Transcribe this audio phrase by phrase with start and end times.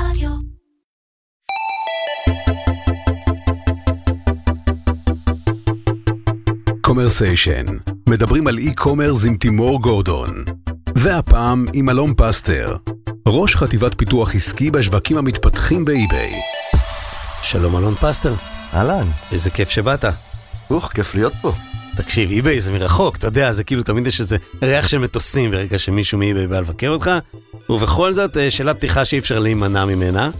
[0.00, 0.30] רדיו.
[6.80, 7.66] קומרסיישן,
[8.08, 10.44] מדברים על e-commerce עם תימור גורדון.
[10.94, 12.76] והפעם עם אלון פסטר,
[13.28, 16.32] ראש חטיבת פיתוח עסקי בשווקים המתפתחים באי-ביי.
[17.42, 18.34] שלום אלון פסטר,
[18.74, 20.04] אהלן, איזה כיף שבאת.
[20.70, 21.52] אוח, כיף להיות פה.
[21.96, 25.78] תקשיב, אי-ביי זה מרחוק, אתה יודע, זה כאילו תמיד יש איזה ריח של מטוסים ברגע
[25.78, 27.10] שמישהו מאי-ביי בא לבקר אותך,
[27.70, 30.30] ובכל זאת, אה, שאלת פתיחה שאי אפשר להימנע ממנה.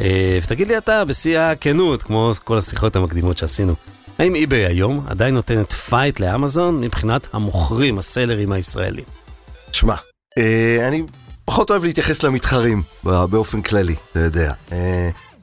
[0.00, 3.74] אה, ותגיד לי אתה, בשיא הכנות, כמו כל השיחות המקדימות שעשינו,
[4.18, 9.04] האם אי-ביי היום עדיין נותנת fight לאמזון מבחינת המוכרים, הסלרים הישראלים?
[9.72, 9.94] שמע,
[10.38, 11.02] אה, אני
[11.44, 14.52] פחות אוהב להתייחס למתחרים בא- באופן כללי, אתה יודע.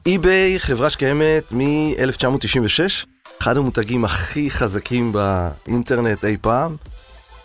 [0.06, 3.06] אי-ביי, חברה שקיימת מ-1996,
[3.42, 6.76] אחד המותגים הכי חזקים באינטרנט אי פעם.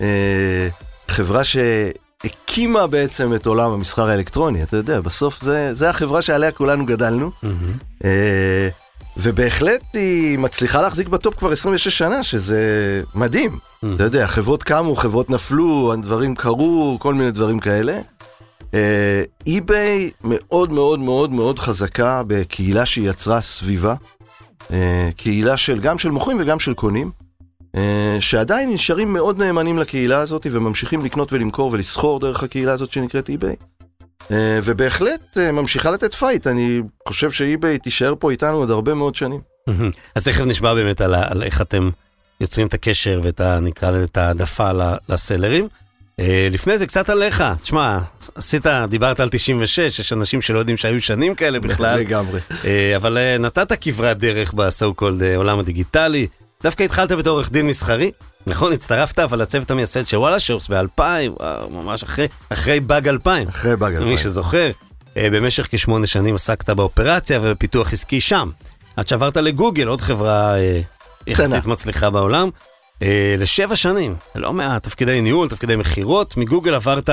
[0.01, 0.67] אה,
[1.07, 6.85] חברה שהקימה בעצם את עולם המסחר האלקטרוני, אתה יודע, בסוף זה, זה החברה שעליה כולנו
[6.85, 7.31] גדלנו.
[8.05, 8.69] אה,
[9.17, 12.61] ובהחלט היא מצליחה להחזיק בטופ כבר 26 שנה, שזה
[13.15, 13.59] מדהים.
[13.95, 17.99] אתה יודע, חברות קמו, חברות נפלו, דברים קרו, כל מיני דברים כאלה.
[18.73, 23.95] אה, אי-ביי מאוד מאוד מאוד מאוד חזקה בקהילה שהיא יצרה סביבה.
[24.71, 27.11] אה, קהילה של, גם של מוכרים וגם של קונים,
[27.75, 33.29] אה, שעדיין נשארים מאוד נאמנים לקהילה הזאת וממשיכים לקנות ולמכור ולסחור דרך הקהילה הזאת שנקראת
[33.29, 33.55] אי-ביי.
[34.31, 39.41] אה, ובהחלט ממשיכה לתת fight, אני חושב שאי-ביי תישאר פה איתנו עוד הרבה מאוד שנים.
[40.15, 41.89] אז תכף נשמע באמת על, על איך אתם
[42.41, 43.41] יוצרים את הקשר ואת.
[43.41, 45.67] נקרא לזה את העדפה ל- לסלרים.
[46.19, 47.99] אה, לפני זה קצת עליך, תשמע,
[48.35, 52.39] עשית, דיברת על 96, יש אנשים שלא יודעים שהיו שנים כאלה בכלל, לגמרי.
[52.65, 56.27] אה, אבל אה, נתת כברת דרך ב so called עולם הדיגיטלי,
[56.63, 58.11] דווקא התחלת בתור עורך דין מסחרי,
[58.47, 61.01] נכון, הצטרפת אבל לצוות המייסד של וואלה שופס ב-2000,
[61.69, 63.47] ממש אחרי, אחרי באג 2000.
[63.47, 64.17] אחרי באג מי 2000.
[64.17, 64.71] שזוכר,
[65.17, 68.49] אה, במשך כשמונה שנים עסקת באופרציה ובפיתוח עסקי שם.
[68.97, 70.55] עד שעברת לגוגל, עוד חברה
[71.27, 72.49] יחסית מצליחה בעולם.
[73.03, 77.09] אה, לשבע שנים, לא מעט, תפקידי ניהול, תפקידי מכירות, מגוגל עברת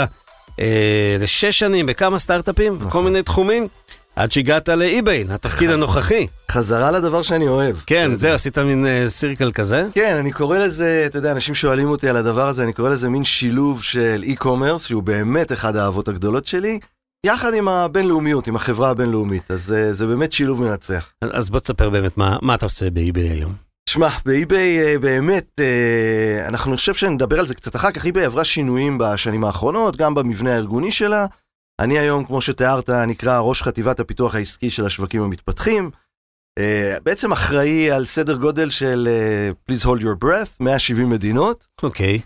[0.60, 3.68] אה, לשש שנים בכמה סטארט-אפים, בכל מיני תחומים,
[4.16, 6.26] עד שהגעת לאי-ביי, לתפקיד הנוכחי.
[6.50, 7.76] חזרה לדבר שאני אוהב.
[7.86, 9.86] כן, זהו, עשית מין אה, circle כזה.
[9.94, 13.08] כן, אני קורא לזה, אתה יודע, אנשים שואלים אותי על הדבר הזה, אני קורא לזה
[13.08, 16.78] מין שילוב של e-commerce, שהוא באמת אחד האהבות הגדולות שלי,
[17.26, 21.10] יחד עם הבינלאומיות, עם החברה הבינלאומית, אז אה, זה באמת שילוב מנצח.
[21.22, 23.69] אז- בוא תספר באמת מה, מה אתה עושה באי-ביי היום.
[23.90, 28.44] שמע, באי-ביי אה, באמת, אה, אנחנו חושב שנדבר על זה קצת אחר כך, אי-ביי עברה
[28.44, 31.26] שינויים בשנים האחרונות, גם במבנה הארגוני שלה.
[31.80, 35.90] אני היום, כמו שתיארת, נקרא ראש חטיבת הפיתוח העסקי של השווקים המתפתחים.
[36.58, 39.08] אה, בעצם אחראי על סדר גודל של
[39.70, 41.66] Please hold your breath, 170 מדינות.
[41.82, 42.20] אוקיי,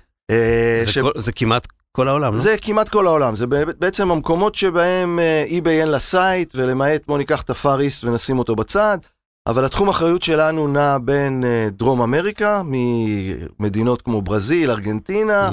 [0.85, 2.41] זה, ש- כל, זה כמעט כל העולם, לא?
[2.41, 3.47] זה כמעט כל העולם, זה
[3.79, 8.39] בעצם- המקומות שבהם אי-ביי אין לה site, ולמעט בוא ניקח את ה Far East ונשים
[8.39, 8.99] אותו בצד,
[9.47, 15.51] אבל התחום אחריות שלנו נע בין אה, דרום אמריקה, ממדינות כמו ברזיל, ארגנטינה.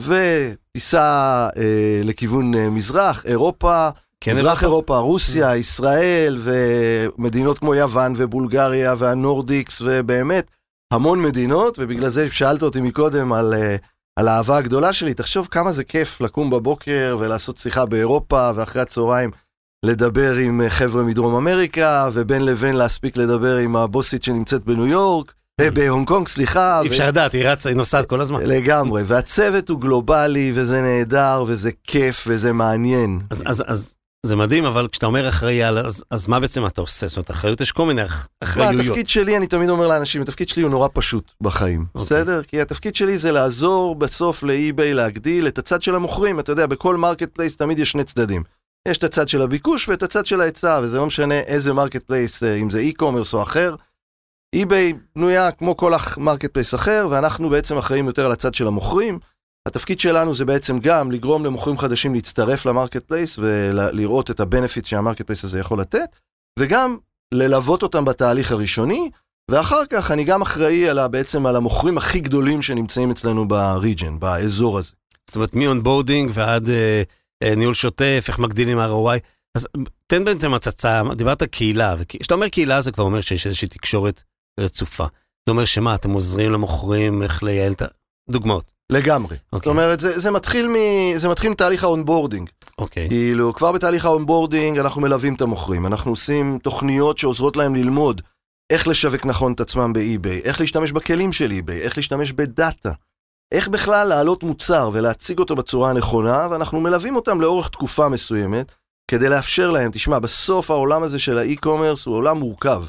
[0.00, 3.88] וטיסה אה, לכיוון אה, מזרח, אירופה,
[4.20, 4.98] כן, מזרח אירופה?
[4.98, 10.50] רוסיה, ישראל, ומדינות כמו יוון ובולגריה והנורדיקס, ובאמת
[10.92, 13.54] המון מדינות, ובגלל זה שאלת אותי מקודם על,
[14.16, 15.14] על האהבה הגדולה שלי.
[15.14, 19.30] תחשוב כמה זה כיף לקום בבוקר ולעשות שיחה באירופה, ואחרי הצהריים
[19.84, 25.34] לדבר עם אה, חבר'ה מדרום אמריקה, ובין לבין להספיק לדבר עם הבוסית שנמצאת בניו יורק,
[25.60, 26.80] אה, בהונג קונג, סליחה.
[26.80, 28.40] אי אפשר לדעת, היא רצה, היא נוסעת כל הזמן.
[28.42, 33.20] לגמרי, והצוות הוא גלובלי, וזה נהדר, וזה כיף, וזה מעניין.
[33.30, 33.94] אז, אז, אז
[34.26, 37.08] זה מדהים, אבל כשאתה אומר אחראי על, אז, אז מה בעצם אתה עושה?
[37.08, 38.08] זאת אומרת, אחריות, יש כל מיני מה,
[38.40, 38.80] אחריויות.
[38.80, 42.04] התפקיד שלי, אני תמיד אומר לאנשים, התפקיד שלי הוא נורא פשוט בחיים, אוקיי.
[42.04, 42.42] בסדר?
[42.42, 46.40] כי התפקיד שלי זה לעזור בסוף לאי-ביי להגדיל את הצד של המוכרים.
[46.40, 48.42] אתה יודע, בכל marketplace תמיד יש שני צדדים.
[48.88, 52.54] יש את הצד של הביקוש ואת הצד של ההיצע, וזה לא משנה איזה marketplace, אה,
[52.54, 53.74] אם זה e-commerce או אחר.
[54.54, 59.18] אי-ביי בנויה כמו כל marketplace אחר, ואנחנו בעצם אחראים יותר על הצד של המוכרים.
[59.68, 64.84] התפקיד שלנו זה בעצם גם לגרום למוכרים חדשים להצטרף ל marketplace ולראות את ה benefit
[64.84, 66.16] שה marketplace הזה יכול לתת,
[66.58, 66.96] וגם
[67.34, 69.10] ללוות אותם בתהליך הראשוני,
[69.50, 74.20] ואחר כך אני גם אחראי על, בעצם על המוכרים הכי גדולים שנמצאים אצלנו ב region,
[74.20, 74.92] באזור הזה.
[75.26, 77.02] זאת אומרת, מ onboarding ועד אה,
[77.56, 79.18] ניהול שוטף, איך מגדילים ROI.
[79.56, 79.68] אז
[80.06, 84.22] תן בעצם הצצה, דיברת קהילה, וכשאתה אומר קהילה זה כבר אומר שיש איזושהי תקשורת
[84.60, 85.06] רצופה.
[85.46, 87.86] זה אומר שמה, אתם עוזרים למוכרים איך לייעל את ה...
[88.30, 88.72] דוגמאות.
[88.90, 89.36] לגמרי.
[89.36, 89.70] זאת אוקיי.
[89.70, 90.74] אומרת, זה, זה, מתחיל מ,
[91.16, 92.50] זה מתחיל מתהליך ה onboarding.
[92.78, 93.08] אוקיי.
[93.08, 98.20] כאילו, כבר בתהליך ה onboarding אנחנו מלווים את המוכרים, אנחנו עושים תוכניות שעוזרות להם ללמוד
[98.70, 102.42] איך לשווק נכון את עצמם ב eBay, איך להשתמש בכלים של eBay, איך להשתמש ב
[102.42, 102.92] data,
[103.52, 108.72] איך בכלל להעלות מוצר ולהציג אותו בצורה הנכונה, ואנחנו מלווים אותם לאורך תקופה מסוימת,
[109.10, 112.84] כדי לאפשר להם, תשמע, בסוף העולם הזה של ה e-commerce הוא עולם מורכב.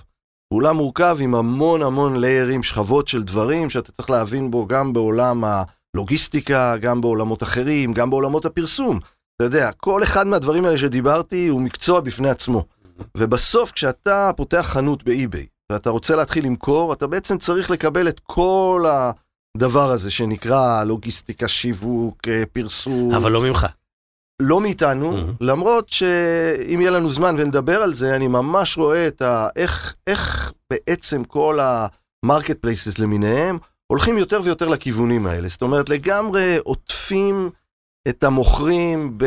[0.53, 4.93] הוא עולם מורכב עם המון המון ליירים, שכבות של דברים שאתה צריך להבין בו גם
[4.93, 8.99] בעולם הלוגיסטיקה, גם בעולמות אחרים, גם בעולמות הפרסום.
[9.35, 12.65] אתה יודע, כל אחד מהדברים האלה שדיברתי הוא מקצוע בפני עצמו.
[13.17, 18.21] ובסוף כשאתה פותח חנות ב eBay, ואתה רוצה להתחיל למכור, אתה בעצם צריך לקבל את
[18.23, 18.85] כל
[19.55, 23.13] הדבר הזה שנקרא לוגיסטיקה, שיווק, אה, פרסום.
[23.13, 23.65] אבל לא ממך.
[24.41, 25.31] לא מאיתנו, mm-hmm.
[25.41, 29.47] למרות שאם יהיה לנו זמן ונדבר על זה, אני ממש רואה את ה...
[29.55, 33.57] איך, איך בעצם כל ה marketplaces למיניהם
[33.87, 35.47] הולכים יותר ויותר לכיוונים האלה.
[35.47, 37.49] זאת אומרת, לגמרי עוטפים
[38.07, 39.17] את המוכרים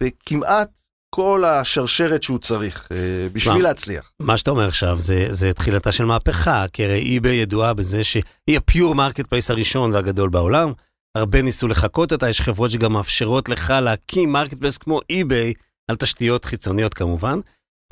[0.00, 0.81] בכמעט
[1.14, 4.12] כל השרשרת שהוא צריך אה, בשביל מה, להצליח.
[4.20, 8.56] מה שאתה אומר עכשיו זה, זה תחילתה של מהפכה, כי הרי eBay ידועה בזה שהיא
[8.56, 10.72] ה pure marketplace הראשון והגדול בעולם.
[11.16, 15.60] הרבה ניסו לחקות אותה, יש חברות שגם מאפשרות לך להקים marketplace כמו eBay
[15.90, 17.40] על תשתיות חיצוניות כמובן.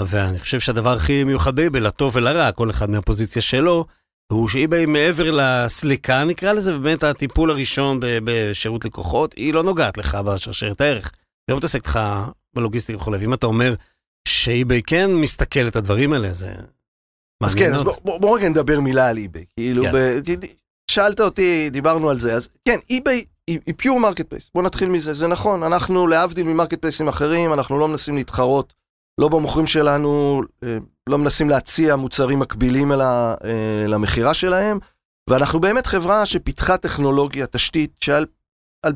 [0.00, 3.84] ואני חושב שהדבר הכי מיוחד ב-eBay, לטוב ולרע, כל אחד מהפוזיציה שלו,
[4.32, 9.99] הוא ש eBay מעבר לסליקה נקרא לזה, ובאמת הטיפול הראשון בשירות לקוחות, היא לא נוגעת
[9.99, 11.12] לך בשרשרת הערך.
[11.50, 12.00] לא מתעסקת לך
[12.55, 13.75] בלוגיסטיקה וכו', ואם אתה אומר
[14.28, 16.52] ש eBay כן מסתכל את הדברים האלה, זה...
[17.44, 19.44] אז כן, אז בוא, בוא, בוא רגע נדבר מילה על eBay.
[19.56, 20.19] כאילו, ב...
[20.91, 25.26] שאלת אותי, דיברנו על זה, אז כן, eBay היא pure marketplace, בוא נתחיל מזה, זה
[25.26, 28.75] נכון, אנחנו להבדיל מ marketplaceים אחרים, אנחנו לא מנסים להתחרות,
[29.20, 33.37] לא במוכרים שלנו, אה, לא מנסים להציע מוצרים מקבילים אל אה,
[33.88, 34.79] למכירה שלהם,
[35.31, 38.26] ואנחנו באמת חברה שפיתחה טכנולוגיה, תשתית, שעל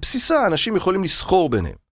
[0.00, 1.83] בסיסה אנשים יכולים לסחור ביניהם.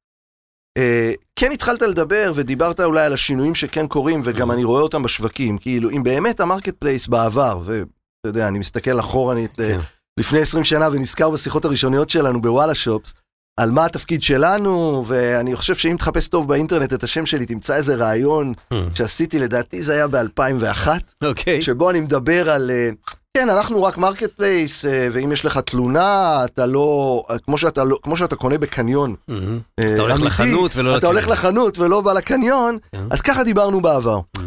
[0.78, 4.54] Uh, כן התחלת לדבר ודיברת אולי על השינויים שכן קורים וגם mm-hmm.
[4.54, 7.84] אני רואה אותם בשווקים, כאילו אם באמת ה marketplace בעבר, ואתה
[8.24, 9.78] יודע, אני מסתכל אחורנית כן.
[9.78, 9.82] uh,
[10.20, 13.14] לפני 20 שנה ונזכר בשיחות הראשוניות שלנו בוואלה שופס,
[13.60, 17.94] על מה התפקיד שלנו, ואני חושב שאם תחפש טוב באינטרנט את השם שלי, תמצא איזה
[17.94, 18.76] ריאיון mm.
[18.94, 21.26] שעשיתי, לדעתי זה היה ב-2001, okay.
[21.26, 21.62] אוקיי.
[21.62, 22.70] שבו אני מדבר על...
[22.70, 27.98] Uh, כן, אנחנו רק marketplace, אה, ואם יש לך תלונה, אתה לא, כמו שאתה, לא,
[28.02, 29.14] כמו שאתה קונה בקניון.
[29.30, 29.84] Mm-hmm.
[29.84, 30.96] אז אתה הולך לחנות ולא...
[30.96, 33.06] אתה הולך לחנות ולא בא לקניון, כן.
[33.10, 34.20] אז ככה דיברנו בעבר.
[34.38, 34.40] Mm-hmm.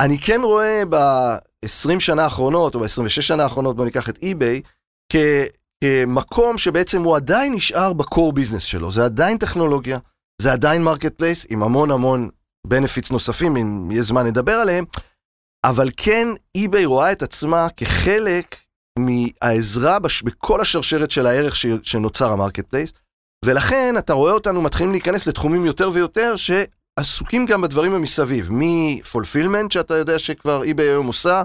[0.00, 4.62] אני כן רואה ב-20 שנה האחרונות, או ב-26 שנה האחרונות, בוא ניקח את eBay,
[5.12, 8.90] כמקום שבעצם הוא עדיין נשאר ב core business שלו.
[8.90, 9.98] זה עדיין טכנולוגיה,
[10.42, 12.28] זה עדיין marketplace, עם המון המון
[12.66, 14.84] benefits נוספים, אם יהיה זמן נדבר עליהם,
[15.64, 16.28] אבל כן,
[16.58, 18.56] eBay רואה את עצמה כחלק
[18.98, 20.22] מהעזרה בש...
[20.22, 21.66] בכל השרשרת של הערך ש...
[21.82, 22.92] שנוצר ה marketplace,
[23.44, 29.94] ולכן אתה רואה אותנו מתחילים להיכנס לתחומים יותר ויותר שעסוקים גם בדברים המסביב, מפולפילמנט, שאתה
[29.94, 31.42] יודע שכבר eBay היום עושה,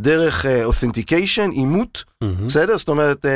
[0.00, 2.44] דרך אותנטיקיישן, uh, אימות, mm-hmm.
[2.44, 2.76] בסדר?
[2.76, 3.28] זאת אומרת, uh,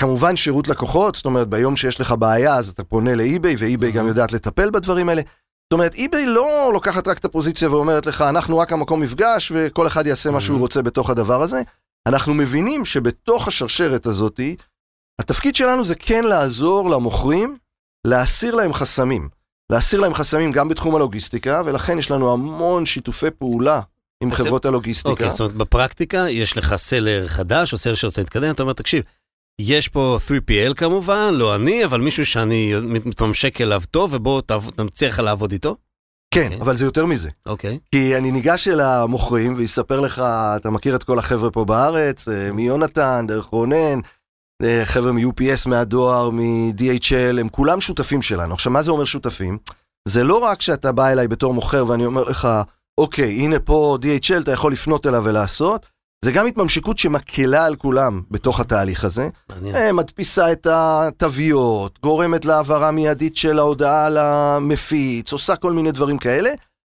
[0.00, 3.92] כמובן שירות לקוחות, זאת אומרת, ביום שיש לך בעיה אז אתה פונה לאי-ביי, ואי-ביי mm-hmm.
[3.92, 5.22] גם יודעת לטפל בדברים האלה.
[5.66, 9.86] זאת אומרת, eBay לא לוקחת רק את הפוזיציה ואומרת לך, אנחנו רק המקום מפגש וכל
[9.86, 10.60] אחד יעשה מה שהוא mm-hmm.
[10.60, 11.62] רוצה בתוך הדבר הזה.
[12.06, 14.56] אנחנו מבינים שבתוך השרשרת הזאתי,
[15.20, 17.56] התפקיד שלנו זה כן לעזור למוכרים
[18.06, 19.28] להסיר להם חסמים.
[19.72, 23.80] להסיר להם חסמים גם בתחום הלוגיסטיקה, ולכן יש לנו המון שיתופי פעולה
[24.22, 25.10] עם חברות הלוגיסטיקה.
[25.10, 29.02] אוקיי, זאת אומרת, בפרקטיקה יש לך סלר חדש או סלר שרוצה להתקדם, אתה אומר, תקשיב,
[29.60, 34.42] יש פה 3PL כמובן, לא אני, אבל מישהו שאני מתממשק אליו טוב, ובוא
[34.78, 35.76] נמציא לך לעבוד איתו?
[36.34, 36.44] כן, okay.
[36.44, 36.60] אוקיי.
[36.60, 37.30] אבל זה יותר מזה.
[37.46, 37.74] אוקיי.
[37.74, 37.88] Okay.
[37.92, 40.22] כי אני ניגש אל המוכרים ויספר לך,
[40.56, 44.00] אתה מכיר את כל החבר'ה פה בארץ, אה, מיונתן, דרך רונן,
[44.62, 48.54] אה, חבר'ה מ-UPS מהדואר, מ-DHL, הם כולם שותפים שלנו.
[48.54, 49.58] עכשיו, מה זה אומר שותפים?
[50.08, 52.48] זה לא רק שאתה בא אליי בתור מוכר ואני אומר לך,
[52.98, 55.86] אוקיי, הנה פה DHL, אתה יכול לפנות אליו ולעשות,
[56.24, 59.28] זה גם התממשקות שמקלה על כולם בתוך התהליך הזה.
[59.48, 59.76] מעניין.
[59.76, 66.50] אה, מדפיסה את התוויות, גורמת להעברה מיידית של ההודעה למפיץ, עושה כל מיני דברים כאלה,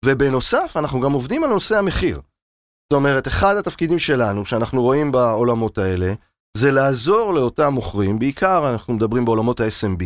[0.06, 2.22] ובנוסף, אנחנו גם עובדים על נושא המחיר.
[2.94, 6.14] זאת אומרת, אחד התפקידים שלנו, שאנחנו רואים בעולמות האלה,
[6.58, 10.04] זה לעזור לאותם מוכרים, בעיקר אנחנו מדברים בעולמות ה-SMB,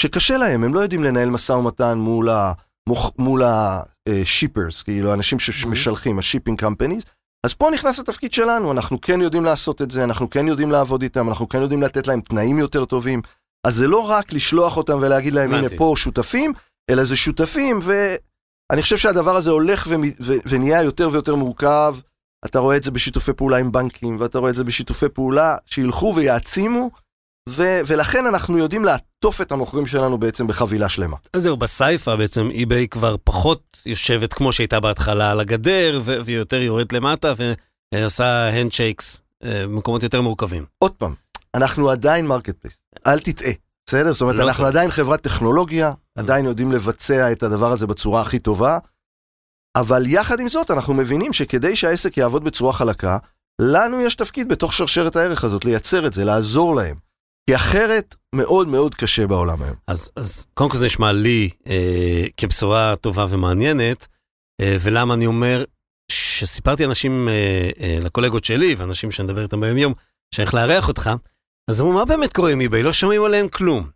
[0.00, 1.98] שקשה להם, הם לא יודעים לנהל משא ומתן
[3.18, 7.04] מול ה-shippers, אה, כאילו, אנשים שמשלחים, ה-shipping companies,
[7.46, 11.02] אז פה נכנס התפקיד שלנו, אנחנו כן יודעים לעשות את זה, אנחנו כן יודעים לעבוד
[11.02, 13.22] איתם, אנחנו כן יודעים לתת להם תנאים יותר טובים.
[13.66, 16.52] אז זה לא רק לשלוח אותם ולהגיד להם, הנה פה שותפים,
[16.90, 19.94] אלא זה שותפים, ואני חושב שהדבר הזה הולך ו...
[20.20, 20.32] ו...
[20.46, 21.96] ונהיה יותר ויותר מורכב.
[22.44, 26.12] אתה רואה את זה בשיתופי פעולה עם בנקים, ואתה רואה את זה בשיתופי פעולה שילכו
[26.16, 26.90] ויעצימו
[27.48, 28.84] ו- ולכן אנחנו יודעים
[29.22, 31.16] לעטוף את המוכרים שלנו בעצם בחבילה שלמה.
[31.32, 36.62] אז זהו, בסיפא בעצם eBay כבר פחות יושבת כמו שהייתה בהתחלה על הגדר, ו- ויותר
[36.62, 37.32] יורדת למטה
[37.94, 40.64] ועושה handshakes במקומות יותר מורכבים.
[40.78, 41.14] עוד פעם,
[41.54, 43.52] אנחנו עדיין marketplace, אל תטעה.
[43.86, 44.12] בסדר?
[44.12, 44.70] זאת אומרת, לא אנחנו טוב.
[44.72, 48.78] עדיין חברת טכנולוגיה, עדיין יודעים לבצע את הדבר הזה בצורה הכי טובה,
[49.76, 53.18] אבל יחד עם זאת, אנחנו מבינים שכדי שהעסק יעבוד בצורה חלקה,
[53.60, 57.11] לנו יש תפקיד בתוך שרשרת הערך הזאת, לייצר את זה, לעזור להם.
[57.46, 59.76] כי אחרת, מאוד מאוד קשה בעולם היום.
[59.86, 64.08] אז, אז קודם כל זה נשמע לי אה, כבשורה טובה ומעניינת,
[64.60, 65.64] אה, ולמה אני אומר
[66.12, 69.94] שסיפרתי אנשים, אה, אה, לקולגות שלי ואנשים שאני מדבר איתם ביום יום,
[70.34, 71.10] שאני הולך לארח אותך,
[71.70, 72.82] אז אמרו, מה באמת קורה עם eBay?
[72.82, 73.90] לא שומעים עליהם כלום.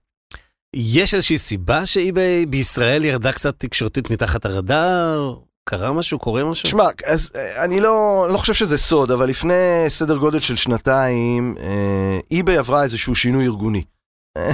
[0.76, 5.34] יש איזושהי סיבה שאי-ביי בישראל ירדה קצת תקשורתית מתחת הרדאר?
[5.68, 6.18] קרה משהו?
[6.18, 6.68] קורה משהו?
[6.68, 11.54] שמע, אז אה, אני לא, לא חושב שזה סוד, אבל לפני סדר גודל של שנתיים,
[11.60, 13.82] אה, eBay עברה איזשהו שינוי ארגוני.
[14.36, 14.52] אה,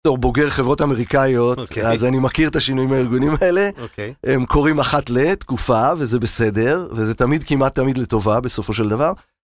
[0.00, 1.86] בתור בוגר חברות אמריקאיות, אוקיי.
[1.86, 3.68] אז אני מכיר את השינויים הארגוניים האלה.
[3.82, 4.14] אוקיי.
[4.24, 9.12] הם קורים אחת לתקופה, וזה בסדר, וזה תמיד, כמעט תמיד לטובה בסופו של דבר.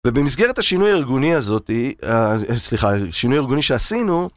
[0.06, 1.70] ובמסגרת השינוי הארגוני הזאת,
[2.04, 4.30] אה, סליחה, השינוי הארגוני שעשינו,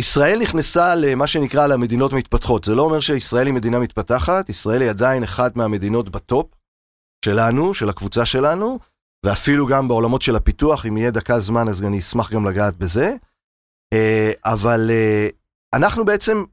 [0.00, 2.64] ישראל נכנסה למה שנקרא למדינות מתפתחות.
[2.64, 6.46] זה לא אומר שישראל היא מדינה מתפתחת, ישראל היא עדיין אחת מהמדינות בטופ
[7.24, 8.78] שלנו, של הקבוצה שלנו,
[9.26, 13.14] ואפילו גם בעולמות של הפיתוח, אם יהיה דקה זמן אז אני אשמח גם לגעת בזה.
[13.94, 15.28] אה, אבל אה,
[15.74, 16.44] אנחנו בעצם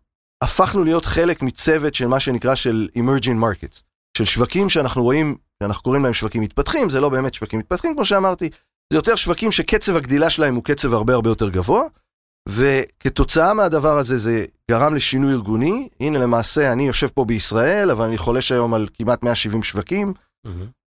[0.43, 3.81] הפכנו להיות חלק מצוות של מה שנקרא של emerging markets,
[4.17, 8.05] של שווקים שאנחנו רואים, שאנחנו קוראים להם שווקים מתפתחים, זה לא באמת שווקים מתפתחים כמו
[8.05, 8.49] שאמרתי,
[8.93, 11.83] זה יותר שווקים שקצב הגדילה שלהם הוא קצב הרבה הרבה יותר גבוה,
[12.49, 18.17] וכתוצאה מהדבר הזה זה גרם לשינוי ארגוני, הנה למעשה אני יושב פה בישראל, אבל אני
[18.17, 20.13] חולש היום על כמעט 170 שווקים.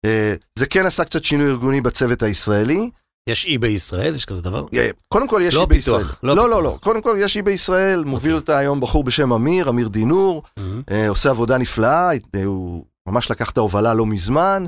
[0.06, 2.90] אה, זה כן עשה קצת שינוי ארגוני בצוות הישראלי,
[3.30, 4.16] יש אי בישראל?
[4.16, 4.66] יש כזה דבר?
[4.74, 6.04] אה, קודם כל יש לא אי בישראל.
[6.24, 6.50] לא לא.
[6.50, 10.44] לא, לא, קודם כל יש אי בישראל, מוביל אותה היום בחור בשם אמיר, אמיר דינור.
[10.92, 14.66] אה, עושה עבודה נפלאה, אה, הוא ממש לקח את ההובלה לא מזמן,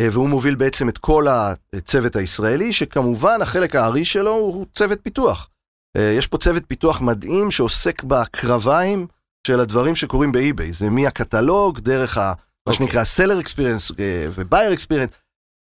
[0.00, 5.48] אה, והוא מוביל בעצם את כל הצוות הישראלי, שכמובן החלק הארי שלו הוא צוות פיתוח.
[5.98, 9.06] אה, יש פה צוות פיתוח מדהים שעוסק בקרביים
[9.46, 12.32] של הדברים שקורים ב eBay, זה מהקטלוג, דרך ה...
[12.66, 12.86] מה אוקיי.
[12.86, 13.92] שנקרא seller experience
[14.34, 15.10] ו buyer experience.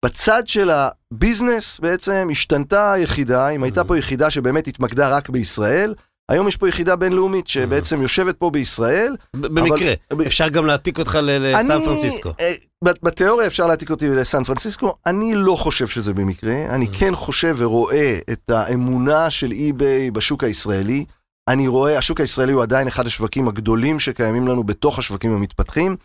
[0.05, 3.87] בצד של ה business בעצם השתנתה היחידה, אם הייתה Mhm.
[3.87, 5.93] פה יחידה שבאמת התמקדה רק בישראל,
[6.31, 10.99] היום יש פה יחידה בינלאומית שבעצם יושבת פה בישראל, ב- במקרה, אבל- אפשר גם להעתיק
[10.99, 12.29] אותך לסן אני- פרנסיסקו.
[12.39, 12.53] אה,
[12.83, 16.97] ב- בתיאוריה אפשר להעתיק אותי לסן פרנסיסקו, אני לא חושב שזה במקרה, אני Mm.
[16.99, 21.05] כן חושב ורואה את האמונה של אי-ביי בשוק הישראלי.
[21.49, 25.95] אני רואה, השוק הישראלי הוא עדיין אחד השווקים הגדולים שקיימים לנו בתוך השווקים המתפתחים.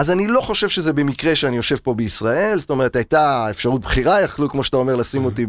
[0.00, 4.20] אז אני לא חושב שזה במקרה שאני יושב פה בישראל, זאת אומרת, הייתה אפשרות בחירה,
[4.20, 5.46] יכלו, כמו שאתה אומר, לשים אותי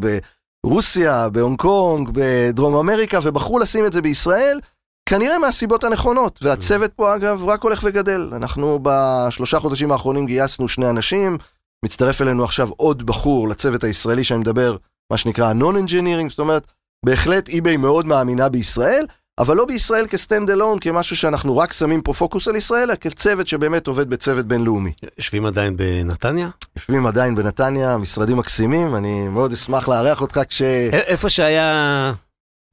[0.65, 4.59] ברוסיה, בהונג קונג, בדרום אמריקה, ובחרו לשים את זה בישראל,
[5.05, 6.39] כנראה מהסיבות הנכונות.
[6.41, 8.29] והצוות פה, אגב, רק הולך וגדל.
[8.35, 11.37] אנחנו בשלושה חודשים האחרונים גייסנו שני אנשים,
[11.85, 14.75] מצטרף אלינו עכשיו עוד בחור לצוות הישראלי שאני מדבר,
[15.11, 16.67] מה שנקרא non-engineering, זאת אומרת,
[17.05, 19.05] בהחלט eBay מאוד מאמינה בישראל,
[19.39, 22.95] אבל לא בישראל כ stand alone, כמשהו שאנחנו רק שמים פה פוקוס על ישראל, אלא
[22.95, 24.91] כצוות שבאמת עובד בצוות בינלאומי.
[25.17, 26.49] יושבים עדיין בנתניה?
[26.75, 30.61] יושבים עדיין בנתניה, משרדים מקסימים, אני מאוד אשמח לארח אותך כש...
[30.91, 32.13] איפה שהיה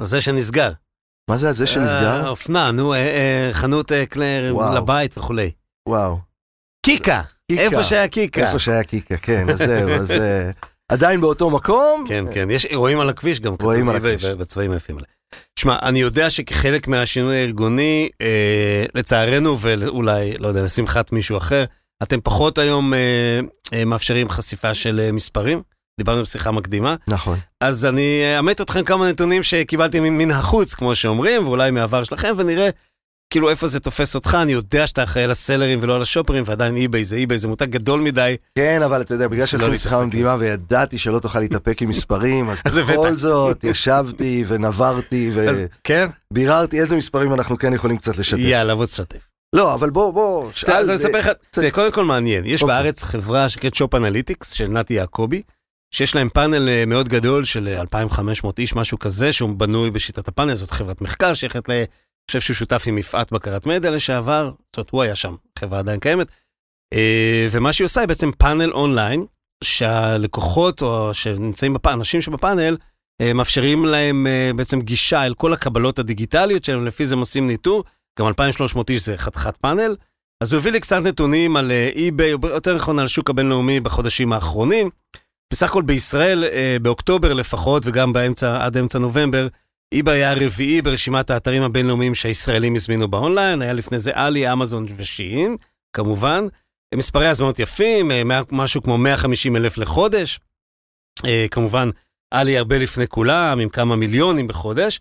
[0.02, 0.72] זה שנסגר.
[1.30, 2.28] מה זה הזה אה, שנסגר?
[2.28, 4.04] אופנה, נו, אה, אה, חנות אה,
[4.50, 4.74] וואו.
[4.74, 5.50] לבית וכולי.
[5.88, 6.18] וואו.
[6.86, 7.22] קיקה.
[7.50, 8.40] איפה שהיה קיקה.
[8.40, 10.50] איפה שהיה קיקה, כן, אז זהו, אז אה,
[10.88, 12.04] עדיין באותו מקום.
[12.08, 13.54] כן, כן, יש, רואים על הכביש גם.
[13.60, 14.24] רואים על הכביש.
[14.24, 15.17] בצבעים היפים האלה.
[15.58, 21.64] שמע, אני יודע שכחלק מהשינוי הארגוני, אה, לצערנו, ואולי, לא יודע, לשמחת מישהו אחר,
[22.02, 23.40] אתם פחות היום אה,
[23.72, 25.62] אה, מאפשרים חשיפה של אה, מספרים.
[25.98, 26.96] דיברנו בשיחה מקדימה.
[27.08, 27.38] נכון.
[27.60, 32.68] אז אני אאמת אתכם כמה נתונים שקיבלתי מן החוץ, כמו שאומרים, ואולי מהעבר שלכם, ונראה
[33.30, 34.36] כאילו איפה זה תופס אותך.
[34.42, 37.70] אני יודע שאתה אחראי על הסלרים ולא על השופרים, ועדיין אי-ביי זה אי-ביי, זה מותג
[37.70, 38.36] גדול מדי.
[38.54, 41.82] כן, אבל אתה יודע, בגלל לא שעשינו להתעסק שיחה עם מקדימה וידעתי שלא תוכל להתאפק
[41.82, 43.16] עם מספרים, אז בכל.
[43.16, 46.06] זאת ישבתי ונברתי אז כן?
[46.32, 48.38] וביררתי איזה מספרים אנחנו כן יכולים קצת לשתף.
[48.40, 49.28] יאללה, בוא תשתף.
[49.54, 52.62] לא, אבל בוא, בוא, אתה- אז אני זה- אספר לך, תראה, קודם כל מעניין, יש
[52.62, 52.76] אוקיי.
[52.76, 55.42] בארץ חברה שנקראת Shop Analytics של נתי יעקבי,
[55.94, 60.28] שיש להם פאנל אה, מאוד גדול של אה, 2,500 איש, משהו כזה, שהוא בנוי בשיטת
[60.28, 61.68] הפאנל, זאת חברת מחקר שייכת
[62.28, 66.00] חושב שהוא שותף עם יפעת בקרת מדיה לשעבר, זאת אומרת, הוא היה שם, חברה עדיין
[66.00, 66.26] קיימת.
[66.94, 69.26] אה, ומה שהיא עושה היא בעצם פאנל אונליין,
[69.64, 72.76] שהלקוחות או שנמצאים בפאנל, אנשים שבפאנל,
[73.20, 77.46] אה, מאפשרים להם אה, בעצם גישה אל כל הקבלות הדיגיטליות שלהם, לפי זה הם עושים
[77.46, 77.84] ניטור,
[78.18, 79.96] גם 2,300 איש זה חתיכת פאנל.
[80.42, 84.90] אז הוא הביא לי קצת נתונים על eBay, יותר נכון על השוק הבינלאומי בחודשים האחרונים.
[85.52, 86.44] בסך הכל בישראל,
[86.82, 89.48] באוקטובר לפחות, וגם באמצע, עד אמצע נובמבר,
[89.92, 95.05] eBay היה הרביעי ברשימת האתרים הבינלאומיים שהישראלים הזמינו באונליין, היה לפני זה Ali, Amazon ו
[95.05, 95.56] Shein,
[95.92, 96.46] כמובן.
[96.94, 100.38] מספרי הזמנות יפים, אה, משהו כמו 150 אלף לחודש.
[101.24, 101.90] אה, כמובן,
[102.30, 105.00] Ali הרבה לפני כולם, עם כמה מיליונים בחודש.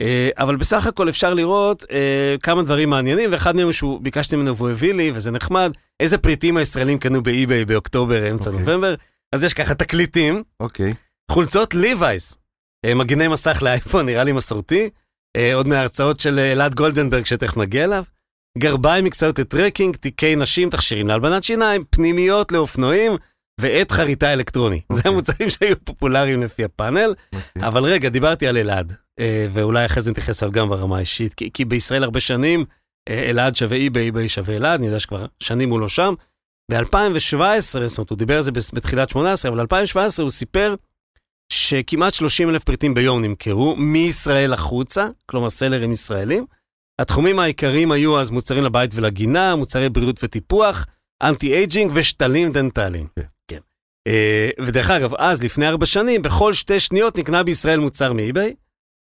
[0.00, 1.84] אה, אבל בסך הכל אפשר לראות
[2.42, 6.56] כמה דברים מעניינים, ואחד מהם שהוא, ביקשתי ממנו והוא הביא לי, וזה נחמד, איזה פריטים
[6.56, 8.52] הישראלים קנו ב eBay באוקטובר, אמצע okay.
[8.52, 8.66] אוקיי.
[8.66, 8.94] נובמבר.
[9.32, 10.94] אז יש ככה תקליטים, אוקיי.
[11.30, 12.38] חולצות Levi's,
[12.86, 14.90] אה, מגיני מסך לאייפון, נראה לי מסורתי,
[15.36, 18.04] אה, עוד מההרצאות של אה, אלעד גולדנברג, שתכף נגיע אליו.
[18.58, 23.12] גרביים מקצועיות ל trekking, תיקי נשים, תכשירים להלבנת שיניים, פנימיות לאופנועים,
[23.60, 24.80] ועט חריטה אלקטרוני.
[24.92, 25.12] זה אוקיי.
[25.12, 27.14] המוצרים שהיו פופולריים לפי הפאנל.
[27.34, 27.68] אוקיי.
[27.68, 28.96] אבל רגע, דיברתי על אלעד,
[29.52, 32.64] ואולי אחרי זה נתייחס אליו גם ברמה האישית, כי, כי בישראל הרבה שנים,
[33.08, 36.14] אלעד שווה eBay, eBay שווה אלעד, אני יודע שכבר שנים הוא לא שם.
[36.70, 36.82] ב-2017,
[37.86, 40.74] זאת אומרת, הוא דיבר על זה בתחילת 18, אבל ב-2017 הוא סיפר
[41.52, 46.46] שכמעט 30 אלף פריטים ביום נמכרו מישראל החוצה, כלומר סלרים ישראלים.
[47.00, 50.86] התחומים העיקריים היו אז מוצרים לבית ולגינה, מוצרי בריאות וטיפוח,
[51.22, 53.06] anti aging ושתלים דנטליים.
[53.16, 53.26] כן.
[53.50, 53.58] כן.
[54.06, 58.54] אה, ודרך אגב, אז, לפני ארבע שנים, בכל שתי שניות נקנה בישראל מוצר מ eBay,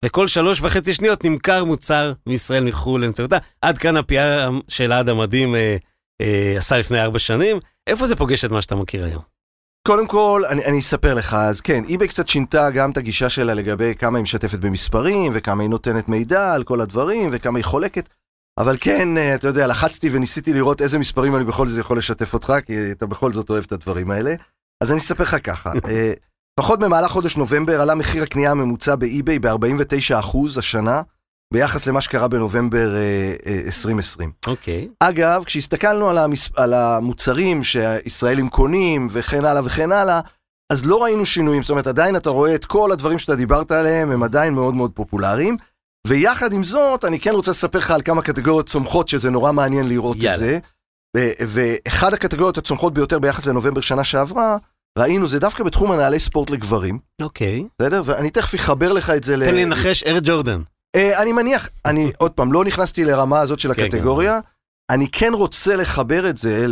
[0.06, 3.38] וכל שלוש וחצי שניות נמכר מוצר מישראל מחו"ל לאמצעותה.
[3.62, 5.78] עד כאן הפיאר שאלעד המדהים אה,
[6.22, 7.60] אה, עשה לפני ארבע שנים.
[7.88, 9.37] איפה זה פוגש את מה שאתה מכיר היום?
[9.88, 13.54] קודם כל, אני, אני אספר לך, אז כן, eBay קצת שינתה גם את הגישה שלה
[13.54, 18.10] לגבי כמה היא משתפת במספרים, וכמה היא נותנת מידע על כל הדברים, וכמה היא חולקת.
[18.60, 22.34] אבל כן, אה, אתה יודע, לחצתי וניסיתי לראות איזה מספרים אני בכל זאת יכול לשתף
[22.34, 24.36] אותך, כי אתה בכל זאת אוהב את הדברים האלה.
[24.84, 26.14] אז אני אספר לך ככה, אה,
[26.60, 31.02] לפחות במהלך חודש נובמבר עלה מחיר הקנייה הממוצע באי-ביי ב-49% השנה,
[31.54, 34.32] ביחס למה שקרה בנובמבר אה, אה, 2020.
[34.48, 34.88] אוקיי.
[35.00, 36.50] אגב, כשהסתכלנו על, המס...
[36.56, 40.20] על המוצרים שהישראלים קונים וכן הלאה וכן הלאה,
[40.72, 41.64] אז לא ראינו שינויים.
[41.64, 44.92] זאת אומרת, עדיין אתה רואה את כל הדברים שאתה דיברת עליהם, הם עדיין מאוד מאוד
[44.92, 45.58] פופולריים.
[46.08, 49.90] ויחד עם זאת, אני כן רוצה לספר לך על כמה קטגוריות צומחות, שזה נורא מעניין
[49.90, 50.34] לראות יאללה.
[50.34, 50.60] את זה.
[51.48, 54.58] ואחד הקטגוריות הצומחות ביותר ביחס לנובמבר שנה שעברה,
[55.00, 57.68] ראינו, זה דווקא בתחום הנעלי ספורט לגברים, אוקיי.
[57.82, 58.02] בסדר?
[58.06, 59.46] ואני תכף אחבר לך את זה ל...
[59.46, 60.62] תן לי לנחש, אר ג'ורדן.
[60.98, 64.40] אה, אני מניח, אני עוד פעם, לא נכנסתי לרמה הזאת של כן, הקטגוריה.
[64.90, 66.66] אני כן רוצה לחבר את זה.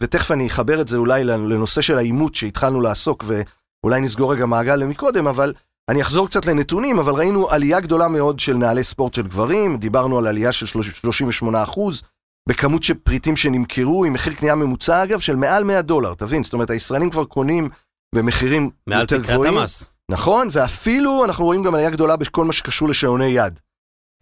[0.00, 4.84] ותכף אני אחבר את זה אולי לנושא של העימות שהתחלנו לעסוק, ואולי נסגור רגע מעגל
[4.84, 5.54] מקודם, אבל
[5.88, 10.18] אני אחזור קצת לנתונים, אבל ראינו עלייה גדולה מאוד של נעלי ספורט של גברים, דיברנו
[10.18, 12.02] על עלייה של 38 אחוז,
[12.48, 16.44] בכמות של פריטים שנמכרו, עם מחיר קנייה ממוצע אגב של מעל 100 דולר, תבין?
[16.44, 17.68] זאת אומרת, הישראלים כבר קונים
[18.14, 19.58] במחירים מעל יותר תקרת גבוהים.
[19.58, 19.90] המס.
[20.14, 23.60] נכון, ואפילו אנחנו רואים גם עלייה גדולה בכל מה שקשור לשעוני יד.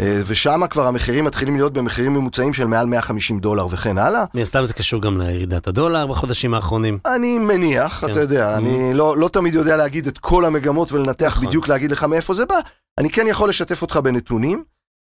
[0.01, 4.25] אה, ושם כבר המחירים מתחילים להיות במחירים ממוצעים של מעל 150 דולר וכן הלאה.
[4.35, 6.99] מן הסתם זה קשור גם לירידת הדולר בחודשים האחרונים.
[7.07, 8.11] אני מניח, כן.
[8.11, 11.47] אתה יודע, אני לא, לא תמיד יודע להגיד את כל המגמות ולנתח נכון.
[11.47, 12.59] בדיוק להגיד לך מאיפה זה בא.
[12.99, 14.65] אני כן יכול לשתף אותך בנתונים.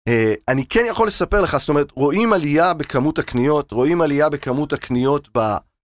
[0.07, 4.73] אה, אני כן יכול לספר לך, זאת אומרת, רואים עלייה בכמות הקניות, רואים עלייה בכמות
[4.73, 5.29] הקניות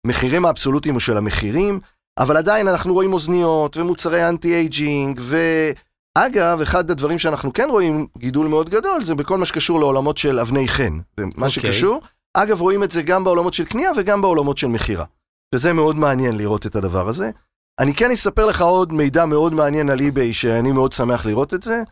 [0.05, 1.79] במחירים האבסולוטיים של המחירים,
[2.17, 8.47] אבל עדיין אנחנו רואים אוזניות ומוצרי anti aging, ואגב, אחד הדברים שאנחנו כן רואים גידול
[8.47, 10.99] מאוד גדול, זה בכל מה שקשור לעולמות של אבני חן.
[11.19, 11.49] ומה אוקיי.
[11.49, 12.01] שקשור,
[12.33, 15.05] אגב, רואים את זה גם בעולמות של קנייה וגם בעולמות של מכירה.
[15.55, 17.29] שזה מאוד מעניין לראות את הדבר הזה.
[17.79, 21.63] אני כן אספר לך עוד מידע מאוד מעניין על eBay, שאני מאוד שמח לראות את
[21.63, 21.83] זה,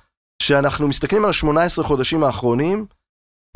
[0.41, 2.85] שאנחנו מסתכלים על ה-18 חודשים האחרונים,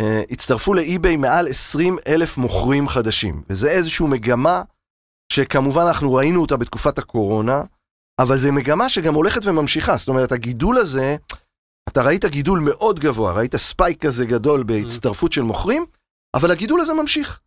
[0.02, 4.62] אה, הצטרפו לאי-ביי מעל 20 אלף מוכרים חדשים, וזה איזושהי מגמה
[5.34, 7.64] שכמובן אנחנו ראינו אותה בתקופת הקורונה,
[8.20, 11.16] אבל זו מגמה שגם הולכת וממשיכה, זאת אומרת, הגידול הזה,
[11.90, 15.86] אתה ראית גידול מאוד גבוה, ראית ספייק כזה גדול בהצטרפות של מוכרים,
[16.34, 17.40] אבל הגידול הזה ממשיך.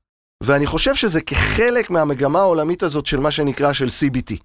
[0.43, 4.37] ואני חושב שזה כחלק מהמגמה העולמית הזאת של מה שנקרא של CBT.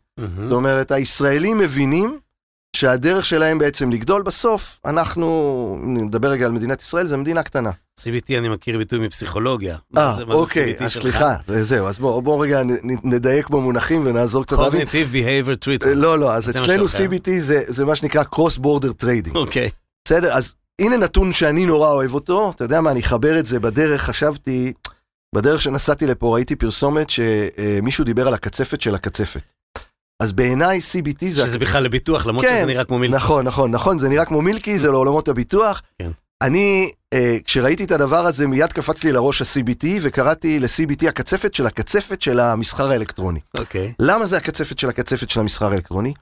[0.42, 2.20] זאת אומרת, הישראלים מבינים
[2.76, 7.72] שהדרך שלהם בעצם לגדול בסוף, אנחנו, נדבר רגע על מדינת ישראל, זו מדינה קטנה.
[8.00, 9.78] CBT אני מכיר ביטוי מפסיכולוגיה.
[9.98, 10.92] אה, אוקיי, אז?
[10.94, 12.62] סליחה, זה- זהו, אז בואו בוא רגע
[13.04, 14.82] נדייק במונחים ונעזור קצת להבין.
[14.82, 15.96] Cognitive Behavior אה, Treatment.
[15.96, 16.86] לא, לא, אז אצלנו.
[16.86, 19.36] CBT זה, זה מה שנקרא Cross Border Trading.
[19.36, 19.70] אוקיי.
[20.08, 23.60] בסדר, אז הנה נתון שאני נורא אוהב אותו, אתה יודע מה, אני אחבר את זה
[23.60, 24.74] בדרך, חשבתי,
[25.36, 29.42] בדרך שנסעתי לפה ראיתי פרסומת שמישהו דיבר על הקצפת של הקצפת.
[30.20, 31.42] אז בעיניי CBT זה...
[31.46, 33.16] שזה בכלל לביטוח, למרות כן, שזה נראה כמו מילקי.
[33.16, 35.82] נכון, נכון, נכון, זה נראה כמו מילקי, זה לעולמות הביטוח.
[36.00, 36.12] כן.
[36.42, 41.66] אני, אה, כשראיתי את הדבר הזה, מיד קפץ לי לראש ה-CBT, וקראתי ל-CBT הקצפת של
[41.66, 43.40] הקצפת של המסחר האלקטרוני.
[43.60, 43.94] אוקיי.
[44.00, 46.14] למה זה הקצפת של הקצפת של המסחר האלקטרוני?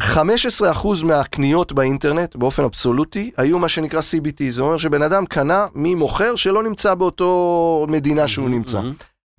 [0.01, 4.43] 15% מהקניות באינטרנט, באופן אבסולוטי, היו מה שנקרא CBT.
[4.51, 8.81] זה אומר שבן אדם קנה ממוכר שלא נמצא באותו מדינה שהוא נמצא.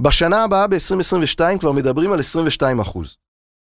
[0.02, 3.00] בשנה הבאה, ב-2022, כבר מדברים על 22%.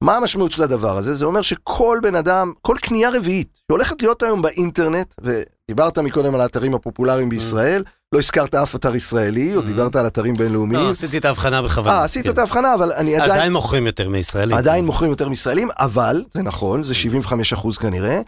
[0.04, 1.16] מה המשמעות של הדבר הזה?
[1.16, 6.42] זה אומר שכל בן אדם, כל קנייה רביעית שהולכת להיות היום באינטרנט, ודיברת מקודם על
[6.42, 10.84] האתרים הפופולריים בישראל, לא הזכרת אף אתר ישראלי, או דיברת על אתרים בינלאומיים.
[10.84, 11.98] לא, עשיתי את ההבחנה בכוונה.
[11.98, 13.32] אה, עשית את ההבחנה, אבל אני עדיין...
[13.32, 14.58] עדיין מוכרים יותר מישראלים.
[14.58, 18.22] עדיין מוכרים יותר מישראלים, אבל, זה נכון, זה 75 אחוז כנראה,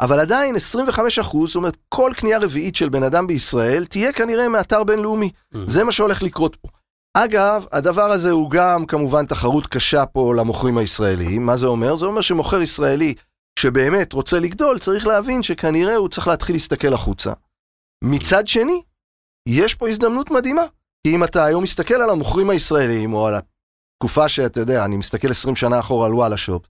[0.00, 4.48] אבל עדיין 25 אחוז, זאת אומרת, כל קנייה רביעית של בן אדם בישראל תהיה כנראה
[4.48, 5.30] מאתר בינלאומי.
[5.66, 6.68] זה מה שהולך לקרות פה.
[7.14, 11.46] אגב, הדבר הזה הוא גם כמובן תחרות קשה פה למוכרים הישראלים.
[11.46, 11.96] מה זה אומר?
[11.96, 13.14] זה אומר שמוכר ישראלי
[13.58, 17.32] שבאמת רוצה לגדול, צריך להבין שכנראה הוא צריך להתחיל להסתכל החוצה.
[18.04, 18.82] מצד שני,
[19.48, 20.62] יש פה הזדמנות מדהימה.
[21.06, 25.30] כי אם אתה היום מסתכל על המוכרים הישראלים, או על התקופה שאתה יודע, אני מסתכל
[25.30, 26.66] 20 שנה אחורה על וואלה שופ,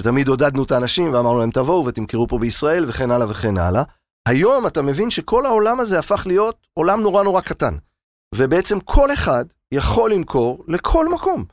[0.00, 3.82] שתמיד עודדנו את האנשים ואמרנו להם תבואו ותמכרו פה בישראל וכן הלאה וכן הלאה.
[4.28, 7.74] היום אתה מבין שכל העולם הזה הפך להיות עולם נורא נורא קטן.
[8.34, 11.44] ובעצם כל אחד יכול למכור לכל מקום.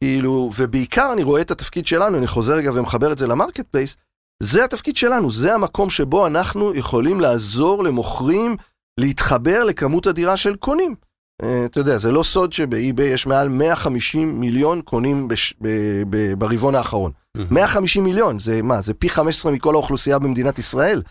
[0.00, 3.96] כאילו, ובעיקר אני רואה את התפקיד שלנו, אני חוזר רגע ומחבר את זה ל marketplace,
[4.42, 8.56] זה התפקיד שלנו, זה המקום שבו אנחנו יכולים לעזור למוכרים
[9.00, 10.94] להתחבר לכמות אדירה של קונים.
[11.42, 15.68] Uh, אתה יודע, זה לא סוד שב eBay יש מעל 150 מיליון קונים בש, ב,
[16.10, 17.12] ב, ברבעון האחרון.
[17.50, 21.02] 150 מיליון, זה מה, זה פי 15 מכל האוכלוסייה במדינת ישראל.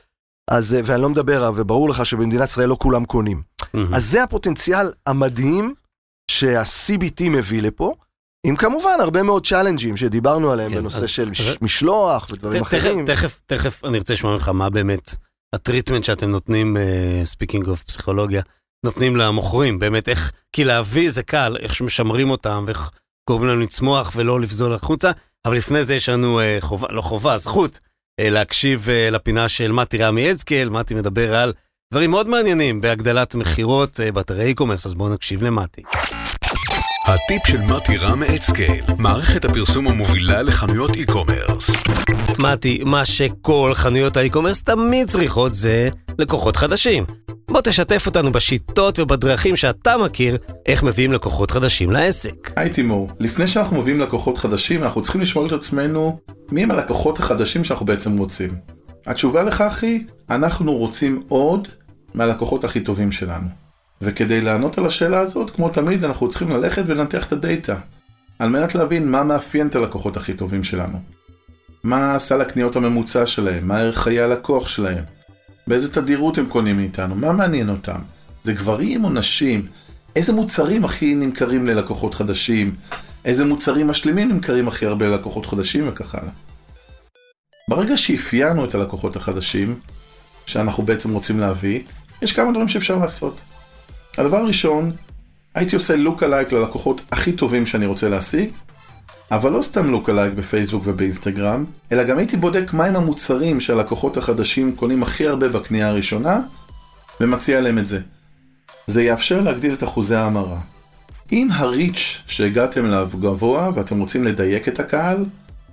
[0.52, 3.42] אז, אה, ואני לא מדבר, וברור לך שבמדינת ישראל לא כולם קונים.
[3.94, 5.74] אז זה הפוטנציאל המדהים
[6.32, 7.94] שה-CBT מביא לפה,
[8.46, 12.78] עם כמובן הרבה מאוד צ'אלנג'ים שדיברנו עליהם כן, בנושא אז- של אז- משלוח ודברים תכף-
[12.78, 13.06] אחרים.
[13.06, 15.16] תכף, תכף אני רוצה לשמוע ממך מה באמת
[15.56, 16.78] ה treatment שאתם נותנים,
[17.26, 18.42] speaking of פסיכולוגיה,
[18.86, 22.90] נותנים למוכרים, באמת איך, כי להביא זה קל, איך שמשמרים אותם, ואיך
[23.30, 25.12] גורמים להם לצמוח ולא לבזול החוצה,
[25.46, 27.80] אבל לפני זה יש לנו אה, חובה, לא חובה, זכות,
[28.20, 31.54] אה, להקשיב אה, לפינה של מתי רמי אדסקל, מתי מדבר על
[31.94, 35.82] דברים מאוד מעניינים בהגדלת מכירות אה, באתרי e-commerce, אז בואו נקשיב למתי.
[37.06, 41.92] הטיפ של מתי רם מאצקייל, מערכת הפרסום המובילה לחנויות e-commerce.
[42.40, 47.06] מתי, מה שכל חנויות האי-קומרס תמיד צריכות זה לקוחות חדשים.
[47.52, 52.52] בוא תשתף אותנו בשיטות ובדרכים שאתה מכיר, איך מביאים לקוחות חדשים לעסק.
[52.56, 56.20] היי תימור, לפני שאנחנו מביאים לקוחות חדשים, אנחנו צריכים לשאול את עצמנו
[56.52, 58.77] מי הם הלקוחות החדשים שאנחנו בעצם רוצים.
[59.08, 61.68] התשובה לכך היא, אנחנו רוצים עוד
[62.14, 63.48] מהלקוחות הכי טובים שלנו.
[64.02, 67.76] וכדי לענות על השאלה הזאת, כמו תמיד, אנחנו צריכים ללכת ולנתח את הדאטה,
[68.40, 71.00] על מנת להבין מה מאפיין את הלקוחות הכי טובים שלנו.
[71.84, 75.04] מה סל הקניות הממוצע שלהם, מה ערך חיי הלקוח שלהם,
[75.68, 78.00] באיזה תדירות הם קונים מאיתנו, מה מעניין אותם.
[78.44, 79.68] זה גברים או נשים?
[80.16, 82.76] איזה מוצרים הכי נמכרים ללקוחות חדשים?
[83.26, 86.32] איזה מוצרים משלימים נמכרים הכי הרבה ללקוחות חדשים וכך הלאה.
[87.70, 89.80] ברגע שאפיינו את הלקוחות החדשים,
[90.46, 91.82] שאנחנו בעצם רוצים להביא,
[92.22, 93.38] יש כמה דברים שאפשר לעשות.
[94.18, 94.92] הדבר הראשון,
[95.56, 98.50] הייתי עושה לוק alike ללקוחות הכי טובים שאני רוצה להשיג,
[99.32, 104.76] אבל לא סתם לוק alike בפייסבוק ובאינסטגרם, אלא גם הייתי בודק מהם המוצרים שהלקוחות החדשים
[104.76, 106.40] קונים הכי הרבה בקנייה הראשונה,
[107.22, 108.00] ומציע להם את זה.
[108.88, 110.60] זה יאפשר להגדיל את אחוזי ההמרה.
[111.32, 115.26] אם הריץ' שהגעתם אליו גבוה ואתם רוצים לדייק את הקהל,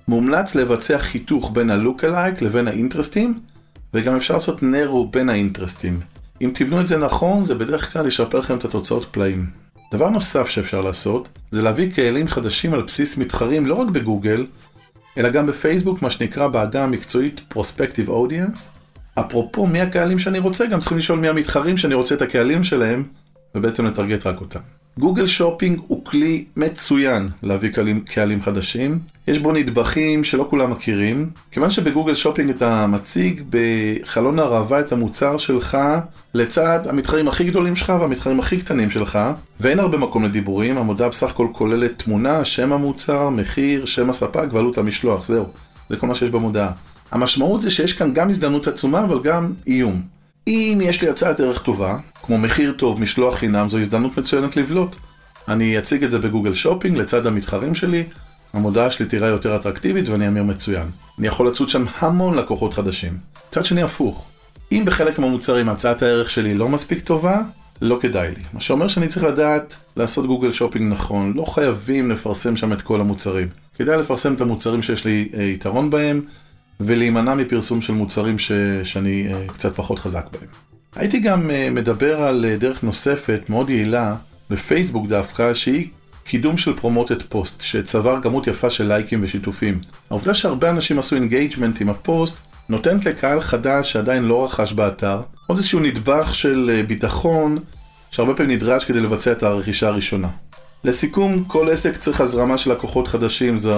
[0.08, 3.38] מומלץ לבצע חיתוך בין הלוק alike לבין האינטרסטים,
[3.94, 6.00] וגם אפשר לעשות נרו בין האינטרסטים.
[6.42, 9.46] אם תבנו את זה נכון, זה בדרך כלל ישפר לכם את התוצאות פלאים.
[9.92, 14.46] דבר נוסף שאפשר לעשות, זה להביא קהלים חדשים על בסיס מתחרים לא רק בגוגל,
[15.18, 18.60] אלא גם בפייסבוק, מה שנקרא בעגה המקצועית Prospective Audience.
[19.20, 23.04] אפרופו מי הקהלים שאני רוצה, גם צריכים לשאול מי המתחרים שאני רוצה את הקהלים שלהם,
[23.54, 24.60] ובעצם לטרגט רק אותם.
[24.98, 28.98] Google Shopping הוא כלי מצוין להביא קהלים, קהלים חדשים.
[29.28, 31.30] יש בו נדבכים שלא כולם מכירים.
[31.50, 35.78] כיוון שב Google Shopping אתה מציג בחלון הראווה את המוצר שלך
[36.34, 39.18] לצד המתחרים הכי גדולים שלך והמתחרים הכי קטנים שלך,
[39.60, 44.78] ואין הרבה מקום לדיבורים, המודעה בסך הכל כוללת תמונה, שם המוצר, מחיר, שם הספק ועלות
[44.78, 45.44] המשלוח, זהו.
[45.90, 46.70] זה כל מה שיש במודעה.
[47.10, 50.02] המשמעות זה שיש כאן גם הזדמנות עצומה, אבל גם איום.
[50.46, 54.96] אם יש לי הצעת ערך טובה, כמו מחיר טוב, משלוח חינם, זו הזדמנות מצוינת לבלוט.
[55.48, 58.04] אני אציג את זה ב Google Shopping לצד המתחרים שלי,
[58.52, 60.88] המודעה שלי תראה יותר אטרקטיבית ואני אמיר מצוין.
[61.18, 63.18] אני יכול לצוד שם המון לקוחות חדשים.
[63.50, 64.26] צד שני הפוך.
[64.72, 67.42] אם בחלק מהמוצרים הצעת הערך שלי לא מספיק טובה,
[67.82, 68.42] לא כדאי לי.
[68.52, 73.00] מה שאומר שאני צריך לדעת לעשות Google Shopping נכון, לא חייבים לפרסם שם את כל
[73.00, 73.48] המוצרים.
[73.78, 76.20] כדאי לפרסם את המוצרים שיש לי אה, יתרון בהם,
[76.80, 78.52] ולהימנע מפרסום של מוצרים ש...
[78.84, 80.48] שאני אה, קצת פחות חזק בהם.
[80.96, 84.14] הייתי גם אה, מדבר על אה, דרך נוספת מאוד יעילה,
[84.50, 85.88] בפייסבוק דווקא, שהיא
[86.24, 89.80] קידום של promoted post, שצבר כמות יפה של לייקים ושיתופים.
[90.10, 92.36] העובדה שהרבה אנשים עשו engagement עם הפוסט,
[92.68, 97.58] נותנת לקהל חדש שעדיין לא רכש באתר, עוד איזשהו נדבך של אה, ביטחון,
[98.10, 100.28] שהרבה פעמים נדרש כדי לבצע את הרכישה הראשונה.
[100.84, 103.74] לסיכום, כל עסק צריך הזרמה של לקוחות חדשים, זה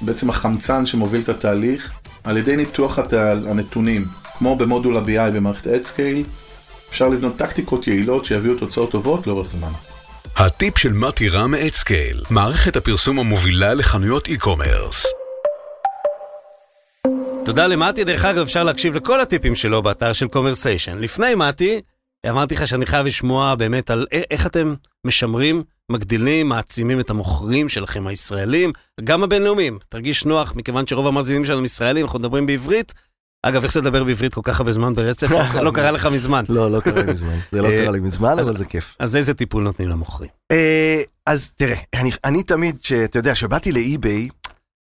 [0.00, 1.90] בעצם החמצן שמוביל את התהליך,
[2.24, 2.98] על ידי ניתוח
[3.46, 4.04] הנתונים,
[4.38, 6.45] כמו במודול ה-BI במערכת AdScale,
[6.90, 9.70] אפשר לבנות טקטיקות יעילות שיביאו תוצאות טובות לאורך זמן.
[10.36, 15.06] הטיפ של מתי רם מ AdScale, מערכת הפרסום המובילה לחנויות e-commerce.
[17.44, 20.98] תודה למתי, דרך אגב אפשר להקשיב לכל הטיפים שלו באתר של קומרסיישן.
[20.98, 21.80] לפני מתי,
[22.28, 28.06] אמרתי לך שאני חייב לשמוע באמת על איך אתם משמרים, מגדילים, מעצימים את המוכרים שלכם
[28.06, 28.72] הישראלים,
[29.04, 29.78] גם הבינלאומיים.
[29.88, 32.94] תרגיש נוח, מכיוון שרוב המאזינים שלנו ישראלים, אנחנו מדברים בעברית,
[33.48, 35.30] אגב, איך זה לדבר בעברית כל כך הרבה זמן ברצף?
[35.62, 36.44] לא קרה לך מזמן.
[36.48, 37.38] לא, לא קרה לי מזמן.
[37.52, 38.96] זה לא קרה לי מזמן, אבל זה כיף.
[38.98, 40.30] אז איזה טיפול נותנים למוכרים?
[40.52, 41.76] אה, אז תראה,
[42.24, 44.28] אני תמיד, אתה יודע, כשבאתי ל eBay,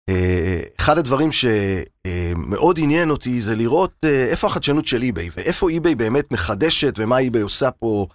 [0.10, 5.96] אה, אחד הדברים שמאוד עניין אותי זה לראות אה, איפה החדשנות של eBay, ואיפה eBay
[5.96, 8.08] באמת מחדשת, ומה eBay עושה פה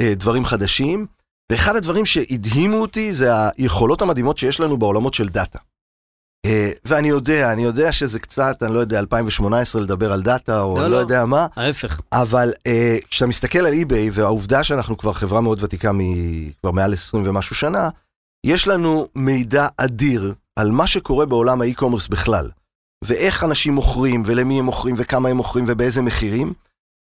[0.00, 1.06] דברים חדשים.
[1.52, 5.58] ואחד הדברים שהדהימו אותי זה היכולות המדהימות שיש לנו בעולמות של דאטה.
[6.46, 10.76] אה, ואני יודע, אני יודע שזה קצת, אני לא יודע, 2018 לדבר על דאטה, או
[10.76, 11.46] לא, לא, לא יודע מה.
[11.56, 12.00] ההפך.
[12.12, 15.90] אבל אה, כשאתה מסתכל על eBay, והעובדה שאנחנו כבר חברה מאוד ותיקה,
[16.60, 17.88] כבר מעל 20 ומשהו שנה,
[18.46, 22.50] יש לנו מידע אדיר על מה שקורה בעולם ה e-commerce בכלל.
[23.04, 26.52] ואיך אנשים מוכרים, ולמי הם מוכרים, וכמה הם מוכרים, ובאיזה מחירים.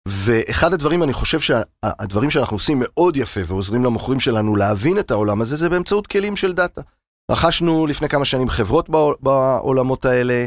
[0.07, 5.41] ואחד הדברים, אני חושב שהדברים שאנחנו עושים מאוד יפה ועוזרים למוכרים שלנו להבין את העולם
[5.41, 6.81] הזה, זה באמצעות כלים של דאטה.
[7.29, 8.89] רכשנו לפני כמה שנים חברות
[9.19, 10.45] בעולמות האלה,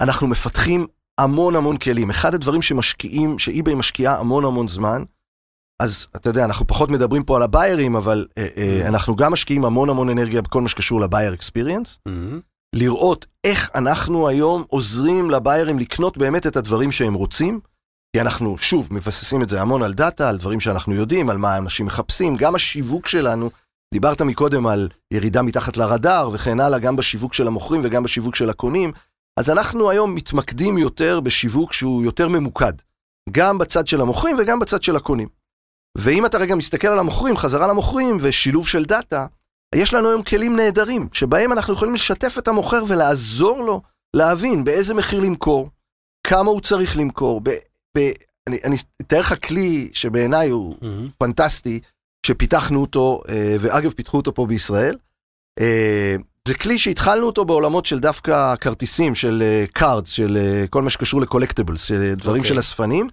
[0.00, 0.86] אנחנו מפתחים
[1.18, 2.10] המון המון כלים.
[2.10, 5.02] אחד הדברים שמשקיעים, שאיביי משקיעה המון המון זמן,
[5.82, 8.88] אז אתה יודע, אנחנו פחות מדברים פה על הביירים, אבל אה, אה, mm-hmm.
[8.88, 11.98] אנחנו גם משקיעים המון המון אנרגיה בכל מה שקשור לבייר אקספיריאנס.
[12.08, 12.40] Mm-hmm.
[12.74, 17.60] לראות איך אנחנו היום עוזרים לביירים לקנות באמת את הדברים שהם רוצים.
[18.16, 21.56] כי אנחנו, שוב, מבססים את זה המון על דאטה, על דברים שאנחנו יודעים, על מה
[21.56, 22.36] אנשים מחפשים.
[22.36, 23.50] גם השיווק שלנו
[23.92, 28.50] דיברת מקודם על ירידה מתחת לרדאר וכן הלאה, גם בשיווק של המוכרים וגם בשיווק של
[28.50, 28.92] הקונים.
[29.40, 32.72] אז אנחנו היום מתמקדים יותר בשיווק שהוא יותר ממוקד,
[33.30, 35.28] גם בצד של המוכרים וגם בצד של הקונים.
[35.98, 39.26] ואם אתה רגע מסתכל על המוכרים, חזרה למוכרים ושילוב של דאטה,
[39.74, 43.82] יש לנו היום כלים נהדרים, שבהם אנחנו יכולים לשתף את המוכר ולעזור לו
[44.16, 45.70] להבין באיזה מחיר למכור,
[46.26, 47.40] כמה הוא צריך למכור.
[47.44, 47.50] ב,
[47.98, 48.12] ב,
[48.48, 51.10] אני, אני אתאר לך כלי שבעיניי הוא mm-hmm.
[51.18, 51.80] פנטסטי,
[52.26, 54.96] שפיתחנו אותו, אה, ואגב, פיתחו אותו פה בישראל.
[55.60, 56.16] אה,
[56.48, 60.38] זה כלי שהתחלנו אותו בעולמות של דווקא כרטיסים, של cards, אה, של
[60.70, 62.44] כל מה שקשור ל collectibles, של דברים okay.
[62.44, 62.54] אוקיי.
[62.54, 63.08] של אספנים.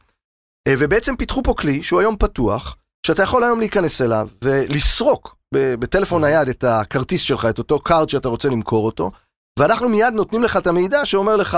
[0.69, 6.49] ובעצם פיתחו פה כלי שהוא היום פתוח, שאתה יכול היום להיכנס אליו ולסרוק בטלפון נייד
[6.49, 9.11] את הכרטיס שלך, את אותו card שאתה רוצה למכור אותו,
[9.59, 11.57] ואנחנו מיד נותנים לך את המידע שאומר לך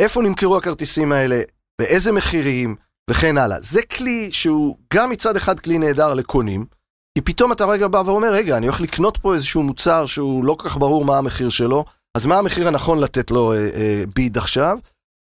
[0.00, 1.42] איפה נמכרו הכרטיסים האלה,
[1.80, 2.76] באיזה מחירים
[3.10, 3.60] וכן הלאה.
[3.60, 6.66] זה כלי שהוא גם מצד אחד כלי נהדר לקונים,
[7.14, 10.54] כי פתאום אתה רגע בא ואומר, רגע, אני הולך לקנות פה איזשהו מוצר שהוא לא
[10.54, 11.84] כל כך ברור מה המחיר שלו,
[12.16, 14.78] אז מה המחיר הנכון לתת לו אה, אה, ביד עכשיו?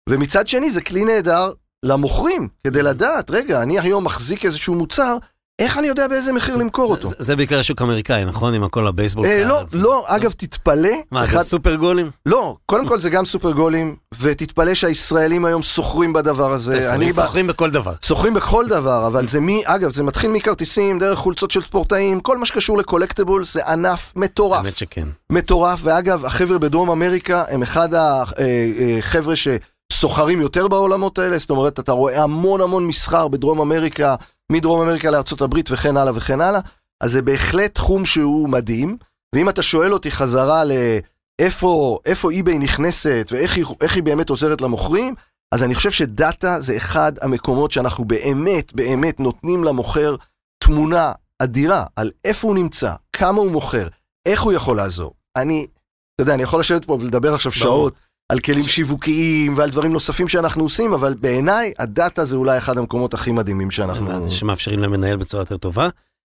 [0.08, 1.50] ומצד שני זה כלי נהדר
[1.84, 5.16] למוכרים, כדי לדעת, רגע, אני היום מחזיק איזשהו מוצר,
[5.58, 7.08] איך אני יודע באיזה מחיר למכור אותו?
[7.18, 8.54] זה בעיקר שוק אמריקאי, נכון?
[8.54, 9.26] עם הכל הבייסבול.
[9.26, 10.90] אה, לא, לא, אגב, תתפלא.
[11.10, 12.10] מה, זה סופר גולים?
[12.26, 16.80] לא, קודם כל זה גם סופר גולים, ותתפלא שהישראלים היום סוחרים בדבר הזה.
[17.12, 17.92] סוחרים בכל דבר.
[18.02, 22.38] סוחרים בכל דבר, אבל זה מי, אגב, זה מתחיל מכרטיסים, דרך חולצות של ספורטאים, כל
[22.38, 24.64] מה שקשור לקולקטיבול זה ענף מטורף.
[24.64, 25.08] האמת שכן.
[25.30, 29.56] מטורף, ואגב, החבר'ה בדרום אמריקה הם אחד החבר'ה אה, אה,
[29.92, 34.14] שסוחרים יותר בעולמות האלה, זאת אומרת, אתה רואה המון המון מסחר בדרום אמריקה.
[34.52, 36.60] מדרום אמריקה הברית וכן הלאה וכן הלאה,
[37.00, 38.96] אז זה בהחלט תחום שהוא מדהים,
[39.34, 45.14] ואם אתה שואל אותי חזרה לאיפה איפה eBay נכנסת ואיך היא, היא באמת עוזרת למוכרים,
[45.52, 50.16] אז אני חושב שדאטה זה אחד המקומות שאנחנו באמת באמת נותנים למוכר
[50.58, 53.88] תמונה אדירה על איפה הוא נמצא, כמה הוא מוכר,
[54.26, 55.14] איך הוא יכול לעזור.
[55.36, 55.66] אני,
[56.14, 60.28] אתה יודע, אני יכול לשבת פה ולדבר עכשיו שעות על כלים שיווקיים ועל דברים נוספים
[60.28, 64.30] שאנחנו עושים, אבל בעיניי הדאטה זה אולי אחד המקומות הכי מדהימים שאנחנו...
[64.30, 65.88] שמאפשרים למנהל בצורה יותר טובה.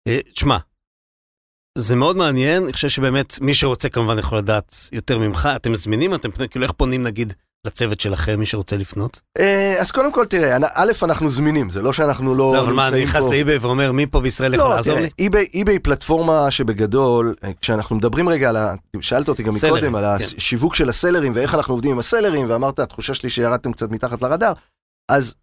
[0.08, 0.56] אה, תשמע,
[1.78, 6.14] זה מאוד מעניין, אני חושב שבאמת מי שרוצה כמובן יכול לדעת יותר ממך, אתם מזמינים,
[6.14, 7.32] אתם כאילו איך פונים נגיד
[7.66, 9.20] לצוות שלכם, מי שרוצה לפנות?
[9.38, 12.88] אה, אז קודם כל, תראה, א', אנחנו זמינים, זה לא שאנחנו לא לא, אבל מה,
[12.88, 15.08] אני נכנס לאיביי ואומר, מי פה בישראל יכול לא, לעזור לי?
[15.54, 18.74] איביי פלטפורמה שבגדול, אה, כשאנחנו מדברים רגע על ה...
[19.00, 20.24] שאלת אותי גם מקודם, על כן.
[20.36, 24.52] השיווק של הסלרים ואיך אנחנו עובדים עם הסלרים, ואמרת, התחושה שלי שירדתם קצת מתחת לרדאר,
[25.10, 25.34] אז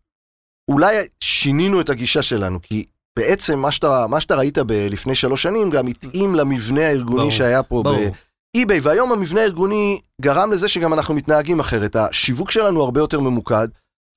[0.71, 2.85] אולי שינינו את הגישה שלנו, כי
[3.19, 7.31] בעצם מה שאתה, מה שאתה ראית ב- לפני שלוש שנים גם התאים למבנה הארגוני ברור,
[7.31, 8.11] שהיה פה ברור.
[8.55, 11.95] באי-ביי, והיום המבנה הארגוני גרם לזה שגם אנחנו מתנהגים אחרת.
[11.95, 13.67] השיווק שלנו הרבה יותר ממוקד,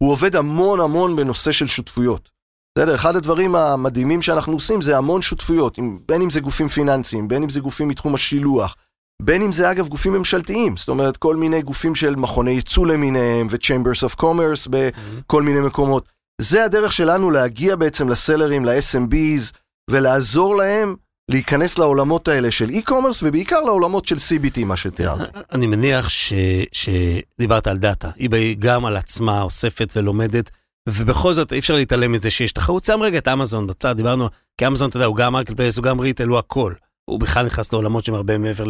[0.02, 2.30] הוא עובד המון המון בנושא של שותפויות.
[2.78, 7.42] בסדר, אחד הדברים המדהימים שאנחנו עושים זה המון שותפויות, בין אם זה גופים פיננסיים, בין
[7.42, 8.76] אם זה גופים מתחום השילוח,
[9.22, 13.46] בין אם זה אגב גופים ממשלתיים, זאת אומרת כל מיני גופים של מכוני ייצוא למיניהם
[13.50, 16.08] ו-Chambers of Commerce בכל מיני מקומות.
[16.40, 19.56] זה הדרך שלנו להגיע בעצם ל seller ים, ל-SMBs,
[19.90, 20.96] ולעזור להם
[21.30, 25.36] להיכנס לעולמות האלה של e-commerce, ובעיקר לעולמות של CBT, מה שתיארת.
[25.52, 26.32] אני מניח ש...
[26.72, 30.50] שדיברת על דאטה, eBay גם על עצמה אוספת ולומדת,
[30.88, 32.84] ובכל זאת אי אפשר להתעלם מזה שיש תחרות.
[32.84, 36.00] שים רגע את אמזון בצד, דיברנו, כי אמזון, אתה יודע, הוא גם marketplace, הוא גם
[36.00, 36.72] retail, הוא הכל.
[37.04, 38.64] הוא בכלל נכנס לעולמות שהם הרבה מעבר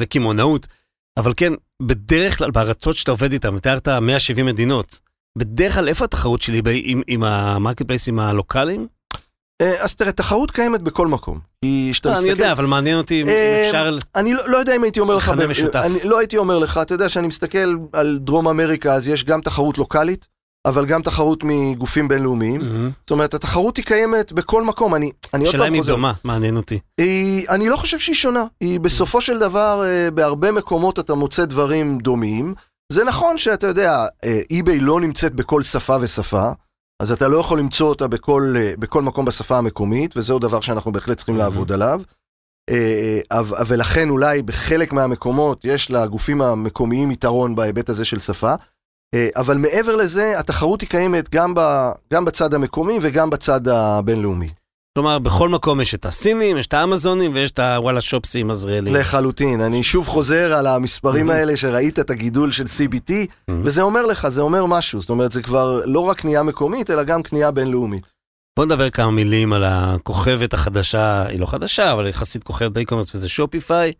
[0.00, 0.66] לקמעונאות.
[1.16, 5.00] אבל כן, בדרך כלל, בארצות שאתה עובד איתן, תיארת 170 מדינות,
[5.38, 8.86] בדרך כלל איפה התחרות של eBay עם, המרקט פלייסים הלוקאליים?
[9.60, 11.38] אה, אז תראה, תחרות קיימת בכל מקום.
[11.64, 13.98] כי כשאתה לא, אני יודע, אבל מעניין אותי אם אה, אפשר...
[14.16, 15.82] אני לא, לא יודע אם הייתי אומר לך, מכנה ב- משותף.
[15.84, 19.40] אני לא הייתי אומר לך, אתה יודע שאני מסתכל על דרום אמריקה, אז יש גם
[19.40, 20.26] תחרות לוקאלית,
[20.66, 22.60] אבל גם תחרות מגופים בינלאומיים.
[23.00, 24.94] זאת אומרת, התחרות היא קיימת בכל מקום.
[24.94, 25.92] אני, עוד השאלה אם פעם היא חוזר.
[25.92, 26.78] דומה, מעניין אותי.
[26.98, 28.44] היא, אני לא חושב שהיא שונה.
[28.60, 32.54] היא בסופו של דבר, אה, בהרבה מקומות אתה מוצא דברים דומים.
[32.92, 36.50] זה נכון שאתה יודע, אה, eBay לא נמצאת בכל שפה ושפה,
[37.00, 40.92] אז אתה לא יכול למצוא אותה בכל, אה, בכל מקום בשפה המקומית, וזהו דבר שאנחנו
[40.92, 42.00] בהחלט צריכים לעבוד עליו.
[42.70, 48.54] אה, אבל- ולכן אולי בחלק מהמקומות יש לגופים המקומיים יתרון בהיבט הזה של שפה.
[49.14, 51.60] אה, אבל מעבר לזה, התחרות היא קיימת גם, ב,
[52.12, 54.48] גם בצד המקומי וגם בצד הבינלאומי.
[54.94, 58.94] כלומר, בכל מקום יש את הסינים, יש את האמזונים ויש את הוואלה שופסים עזריאלים.
[58.94, 59.60] לחלוטין.
[59.60, 61.32] אני שוב חוזר על המספרים Mhm.
[61.32, 63.52] האלה שראית את הגידול של CBT, Mhm.
[63.64, 65.00] וזה אומר לך, זה אומר משהו.
[65.00, 68.12] זאת אומרת, זה כבר לא רק קנייה מקומית, אלא גם קנייה בינלאומית.
[68.56, 73.14] בוא נדבר כמה מילים על הכוכבת החדשה, היא לא חדשה, אבל יחסית כוכבת ב e-commerce
[73.14, 73.92] וזה Shopify.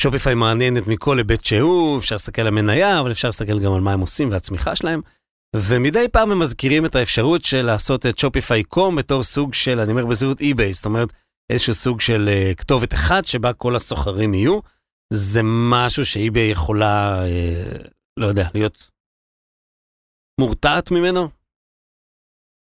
[0.00, 3.92] Shopify מעניינת מכל היבט שהוא, אפשר להסתכל על המניה, אבל אפשר להסתכל גם על מה
[3.92, 5.00] הם עושים והצמיחה שלהם.
[5.62, 10.06] ומדי פעם הם מזכירים את האפשרות של לעשות את Shopify.com בתור סוג של, אני אומר
[10.06, 11.12] בזהות eBay, זאת אומרת,
[11.52, 14.60] איזשהו סוג של uh, כתובת אחת שבה כל הסוחרים יהיו.
[15.12, 18.90] זה משהו שאי-ביי יכולה, uh, לא יודע, להיות
[20.40, 21.28] מורתעת ממנו?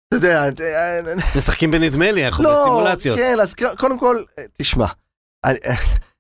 [0.09, 1.01] אתה יודע, אה,
[1.37, 3.19] משחקים בנדמה לי, אנחנו לא, בסימולציות.
[3.19, 4.87] כן, אז קודם כל, תשמע,
[5.45, 5.75] אה,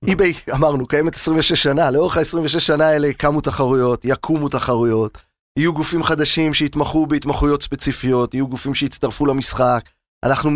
[0.04, 5.18] eBay, אמרנו, קיימת 26 שנה, לאורך ה-26 שנה האלה קמו תחרויות, יקומו תחרויות,
[5.56, 9.80] יהיו גופים חדשים שיתמחו בהתמחויות ספציפיות, יהיו גופים שיצטרפו למשחק.
[10.24, 10.50] אנחנו,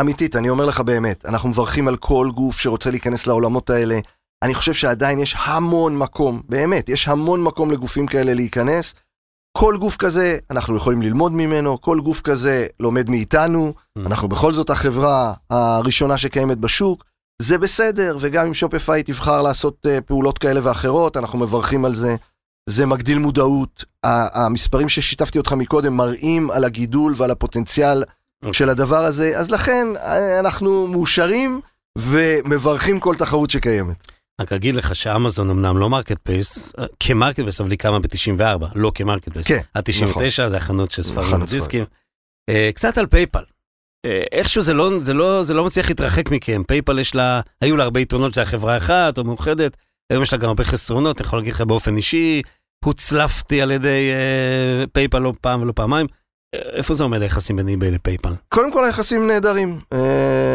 [0.00, 3.98] אמיתית, אני אומר לך באמת, אנחנו מברכים על כל גוף שרוצה להיכנס לעולמות האלה.
[4.42, 8.94] אני חושב שעדיין יש המון מקום, באמת, יש המון מקום לגופים כאלה להיכנס.
[9.58, 13.74] כל גוף כזה, אנחנו יכולים ללמוד ממנו, כל גוף כזה לומד מאיתנו,
[14.06, 17.04] אנחנו בכל זאת החברה הראשונה שקיימת בשוק,
[17.42, 22.16] זה בסדר, וגם אם שופיפיי תבחר לעשות uh, פעולות כאלה ואחרות, אנחנו מברכים על זה.
[22.66, 23.84] זה מגדיל מודעות.
[24.04, 28.02] המספרים ששיתפתי אותך מקודם מראים על הגידול ועל הפוטנציאל
[28.42, 28.54] אוקיי.
[28.54, 31.60] של הדבר הזה, אז לכן אה, אנחנו מאושרים
[31.98, 33.96] ומברכים כל תחרות שקיימת.
[34.40, 39.28] רק אגיד לך שאמזון אמנם לא marketplace, כ marketplace, אבל היא קמה ב-94, לא כ
[39.28, 39.46] marketplace.
[39.46, 41.84] כן, ה-99 זה החנות של ספרים חנות ודיסקים.
[42.48, 43.42] אה, קצת על PayPal.
[44.06, 46.62] אה, איכשהו זה לא, זה, לא, זה לא מצליח להתרחק מכם.
[46.66, 49.76] PayPal יש לה, היו לה הרבה יתרונות שזה חברה אחת או מאוחדת,
[50.12, 52.42] היום יש לה גם הרבה חסרונות, אני יכול להגיד לך באופן אישי,
[52.84, 56.06] הוצלפתי על ידי אה, PayPal לא פעם ולא פעמיים.
[56.54, 58.32] אה, איפה זה עומד היחסים בין eBay ל PayPal?
[58.48, 59.78] קודם כל היחסים נהדרים.
[59.94, 59.96] Uh,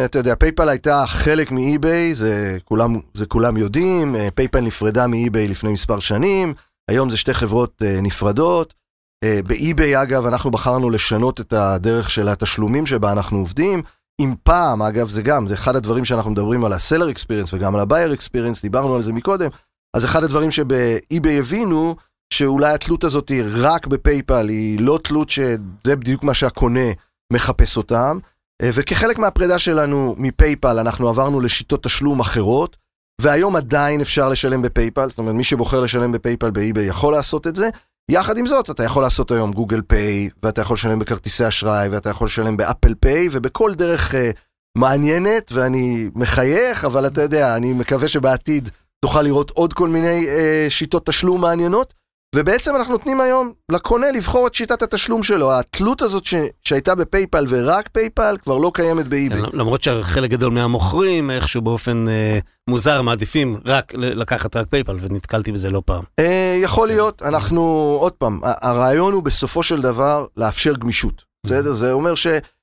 [0.05, 5.07] אתה יודע, PayPal הייתה חלק מ eBay, זה כולם, זה כולם יודעים, uh, PayPal נפרדה
[5.07, 6.53] מ eBay לפני מספר שנים,
[6.91, 8.73] היום זה שתי חברות uh, נפרדות.
[9.25, 13.81] Uh, ב eBay, אגב, אנחנו בחרנו לשנות את הדרך של התשלומים שבה אנחנו עובדים.
[14.23, 18.61] אם פעם, אגב, זה גם, זה אחד הדברים שאנחנו מדברים על ה-seller וגם על ה-buyer
[18.61, 19.49] דיברנו על זה מקודם,
[19.95, 21.95] אז אחד הדברים שב eBay הבינו,
[22.33, 26.89] שאולי התלות הזאת היא רק ב PayPal, היא לא תלות שזה בדיוק מה שהקונה
[27.33, 28.17] מחפש אותם.
[28.61, 32.77] אה, וכחלק מהפרידה שלנו מ PayPal, אנחנו עברנו לשיטות תשלום אחרות,
[33.21, 36.85] והיום עדיין אפשר לשלם ב PayPal, זאת אומרת, מי שבוחר לשלם ב PayPal ב eBay
[36.85, 37.69] יכול לעשות את זה.
[38.09, 42.09] יחד עם זאת, אתה יכול לעשות היום Google Pay, ואתה יכול לשלם בכרטיסי אשראי, ואתה
[42.09, 44.31] יכול לשלם ב Apple Pay, ובכל דרך אה,
[44.77, 48.69] מעניינת, ואני מחייך, אבל אתה יודע, אני מקווה שבעתיד
[49.05, 51.93] תוכל לראות עוד כל מיני אה, שיטות תשלום מעניינות.
[52.35, 55.51] ובעצם אנחנו נותנים היום לקונה לבחור את שיטת התשלום שלו.
[55.51, 56.35] התלות הזאת ש...
[56.63, 59.41] שהייתה ב PayPal ורק PayPal כבר לא קיימת ב eBay.
[59.41, 65.51] כן, למרות שחלק גדול מהמוכרים איכשהו באופן אה, מוזר מעדיפים רק לקחת רק PayPal ונתקלתי
[65.51, 66.03] בזה לא פעם.
[66.19, 67.61] אה, יכול להיות, אנחנו,
[67.99, 71.23] עוד פעם, הרעיון הוא בסופו של דבר לאפשר גמישות.
[71.45, 71.73] בסדר?
[71.73, 72.13] זה אומר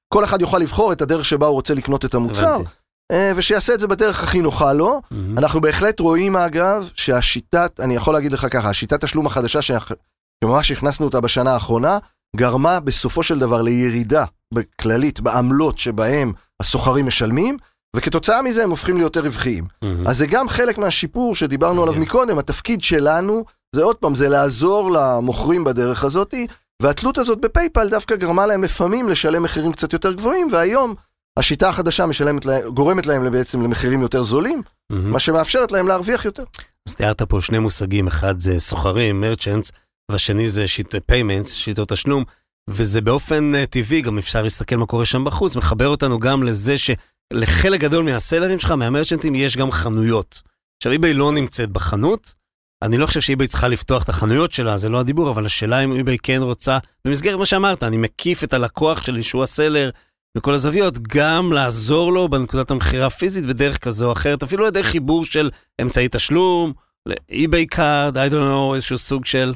[0.08, 2.70] כל אחד יוכל לבחור את הדרך שבה הוא רוצה לקנות את המוצר, הבנתי.
[3.12, 5.00] ושיעשה את זה בדרך הכי נוחה לו.
[5.10, 5.38] מהמם.
[5.38, 11.06] אנחנו בהחלט רואים אגב שהשיטת, אני יכול להגיד לך ככה, השיטת תשלום החדשה שממש הכנסנו
[11.06, 11.98] אותה בשנה האחרונה,
[12.36, 17.56] גרמה בסופו של דבר לירידה בכללית בעמלות שבהם הסוחרים משלמים,
[17.96, 19.64] וכתוצאה מזה הם הופכים ליותר רווחיים.
[19.82, 20.06] מהמם.
[20.06, 22.00] אז זה גם חלק מהשיפור שדיברנו עליו כן.
[22.00, 23.44] מקודם, התפקיד שלנו,
[23.74, 26.34] זה עוד פעם, זה לעזור למוכרים בדרך הזאת,
[26.82, 30.94] והתלות הזאת בפייפל דווקא גרמה להם לפעמים לשלם מחירים קצת יותר גבוהים, והיום
[31.38, 35.10] השיטה החדשה משלמת להם, גורמת להם בעצם למחירים יותר זולים, מהמם.
[35.10, 36.44] מה שמאפשרת להם להרוויח יותר.
[36.88, 39.72] אז תיארת פה שני מושגים, אחד זה סוחרים, merchants,
[40.10, 42.24] והשני זה שיט payments, שיטות תשלום,
[42.70, 46.74] וזה באופן אה, טבעי, גם אפשר להסתכל מה קורה שם בחוץ, מחבר אותנו גם לזה
[46.78, 50.42] שלחלק גדול מה seller ים שלך, מה merchant ים, יש גם חנויות.
[50.76, 52.34] עכשיו, eBay לא נמצאת בחנות,
[52.82, 55.84] אני לא חושב ש eBay צריכה לפתוח את החנויות שלה, זה לא הדיבור, אבל השאלה
[55.84, 59.90] אם eBay כן רוצה, במסגרת מה שאמרת, אני מקיף את הלקוח שלי, שהוא ה seller,
[60.38, 64.82] מכל הזוויות, גם לעזור לו בנקודת המכירה הפיזית בדרך כזו או אחרת, אפילו על ידי
[64.82, 65.50] חיבור של
[65.82, 66.72] אמצעי תשלום,
[67.06, 69.54] ל eBay card, I don't know, איזשהו סוג של...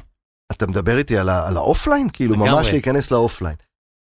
[0.51, 2.07] אתה מדבר איתי על, ה- על ה offline?
[2.13, 2.49] כאילו, לגמרי.
[2.49, 3.55] ממש להיכנס ל offline.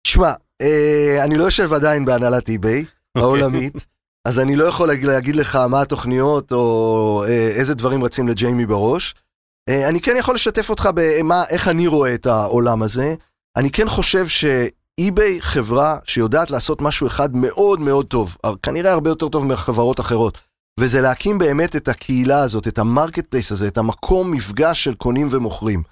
[0.07, 2.86] שמע, אה, אני לא יושב עדיין בהנהלת eBay
[3.18, 3.86] העולמית,
[4.28, 9.15] אז אני לא יכול להגיד, לך מה התוכניות או אה, איזה דברים רצים לג'יימי בראש.
[9.70, 13.15] אה, אני כן יכול לשתף אותך במה, איך אני רואה את העולם הזה.
[13.57, 14.28] אני כן חושב
[14.99, 20.00] ש eBay חברה שיודעת לעשות משהו אחד מאוד מאוד טוב, כנראה הרבה יותר טוב מחברות
[20.00, 20.38] אחרות,
[20.80, 25.28] וזה להקים באמת את הקהילה הזאת, את ה marketplace הזה, את המקום מפגש של קונים
[25.32, 25.84] ומוכרים.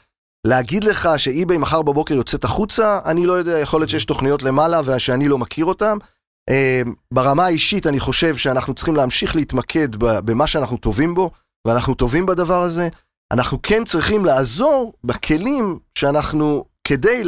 [0.47, 4.43] להגיד לך ש eBay מחר בבוקר יוצאת החוצה, אני לא יודע, יכול להיות שיש תוכניות
[4.43, 5.97] למעלה ושאני לא מכיר אותן.
[6.49, 6.82] אה,
[7.14, 11.32] ברמה האישית אני חושב שאנחנו צריכים להמשיך להתמקד במה שאנחנו טובים בו,
[11.68, 12.89] ואנחנו טובים בדבר הזה.
[13.34, 17.22] אנחנו כן צריכים לעזור בכלים שאנחנו, כדי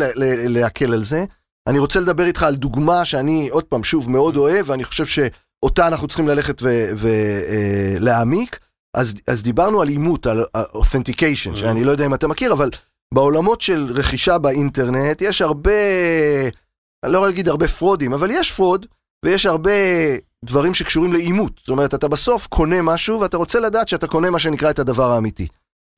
[0.47, 1.25] להקל על זה.
[1.67, 5.87] אני רוצה לדבר איתך על דוגמה שאני, עוד פעם, שוב, מאוד אוהב, ואני חושב שאותה
[5.87, 6.61] אנחנו צריכים ללכת
[6.97, 8.59] ולהעמיק.
[8.97, 12.69] אז, אז דיברנו על אימות, על authentication, שאני לא יודע אם אתה מכיר, אבל
[13.13, 15.71] בעולמות של רכישה באינטרנט יש הרבה,
[17.03, 18.85] אני לא יכול להגיד הרבה fraud ים, אבל יש fraud,
[19.25, 19.71] ויש הרבה
[20.45, 21.51] דברים שקשורים לאימות.
[21.57, 25.11] זאת אומרת, אתה בסוף קונה משהו, ואתה רוצה לדעת שאתה קונה מה שנקרא את הדבר
[25.11, 25.47] האמיתי.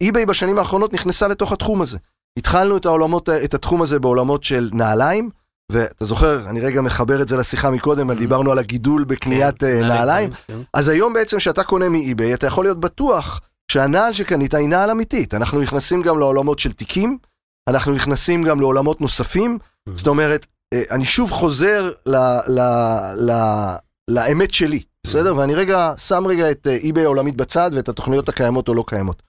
[0.03, 1.97] eBay בשנים האחרונות נכנסה לתוך התחום הזה.
[2.39, 5.29] התחלנו את, העולמות, את התחום הזה בעולמות של נעליים,
[5.71, 10.29] ואתה זוכר, אני רגע מחבר את זה לשיחה מקודם, דיברנו על הגידול בקניית אה, נעליים.
[10.47, 10.59] כן.
[10.73, 13.39] אז היום בעצם כשאתה קונה מאי-ביי, אתה יכול להיות בטוח
[13.71, 15.33] שהנעל שקנית היא נעל אמיתית.
[15.33, 17.17] אנחנו נכנסים גם לעולמות של תיקים,
[17.69, 19.57] אנחנו נכנסים גם לעולמות נוספים.
[19.95, 22.15] זאת אומרת, אה, אני שוב חוזר ל,
[22.47, 22.59] ל,
[23.15, 23.31] ל,
[24.09, 25.37] לאמת שלי, בסדר?
[25.37, 29.23] ואני רגע שם רגע את אה, אי-ביי העולמית בצד ואת התוכניות הקיימות או לא קיימות.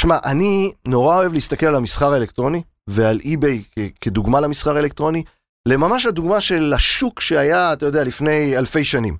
[0.00, 3.62] שמע, אני נורא אוהב להסתכל על המסחר האלקטרוני ועל אי-ביי
[4.00, 5.22] כדוגמה למסחר האלקטרוני,
[5.68, 9.16] לממש הדוגמה של השוק שהיה, אתה יודע, לפני אלפי שנים.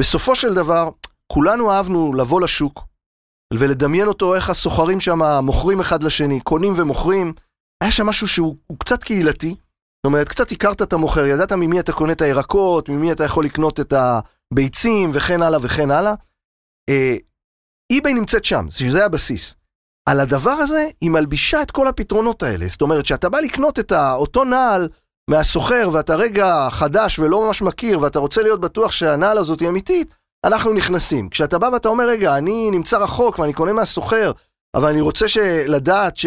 [0.00, 0.90] בסופו של דבר,
[1.32, 2.84] כולנו אהבנו לבוא לשוק
[3.54, 7.32] ולדמיין אותו איך הסוחרים שם מוכרים אחד לשני, קונים ומוכרים.
[7.82, 9.48] היה שם משהו שהוא הוא קצת קהילתי.
[9.48, 13.44] זאת אומרת, קצת הכרת את המוכר, ידעת ממי אתה קונה את הירקות, ממי אתה יכול
[13.44, 16.14] לקנות את הביצים וכן הלאה וכן הלאה.
[16.88, 17.16] אה,
[17.92, 19.54] אי-ביי נמצאת שם, שזה הבסיס.
[20.08, 22.66] על הדבר הזה היא מלבישה את כל הפתרונות האלה.
[22.68, 24.88] זאת אומרת, כשאתה בא לקנות את אותו נעל
[25.30, 30.14] מהסוחר ואתה רגע חדש ולא ממש מכיר ואתה רוצה להיות בטוח שהנעל הזאת היא אמיתית,
[30.44, 31.28] אנחנו נכנסים.
[31.28, 34.32] כשאתה בא ואתה אומר, רגע, אני נמצא רחוק ואני קונה מהסוחר,
[34.76, 35.26] אבל אני רוצה.
[35.66, 36.26] לדעת ש...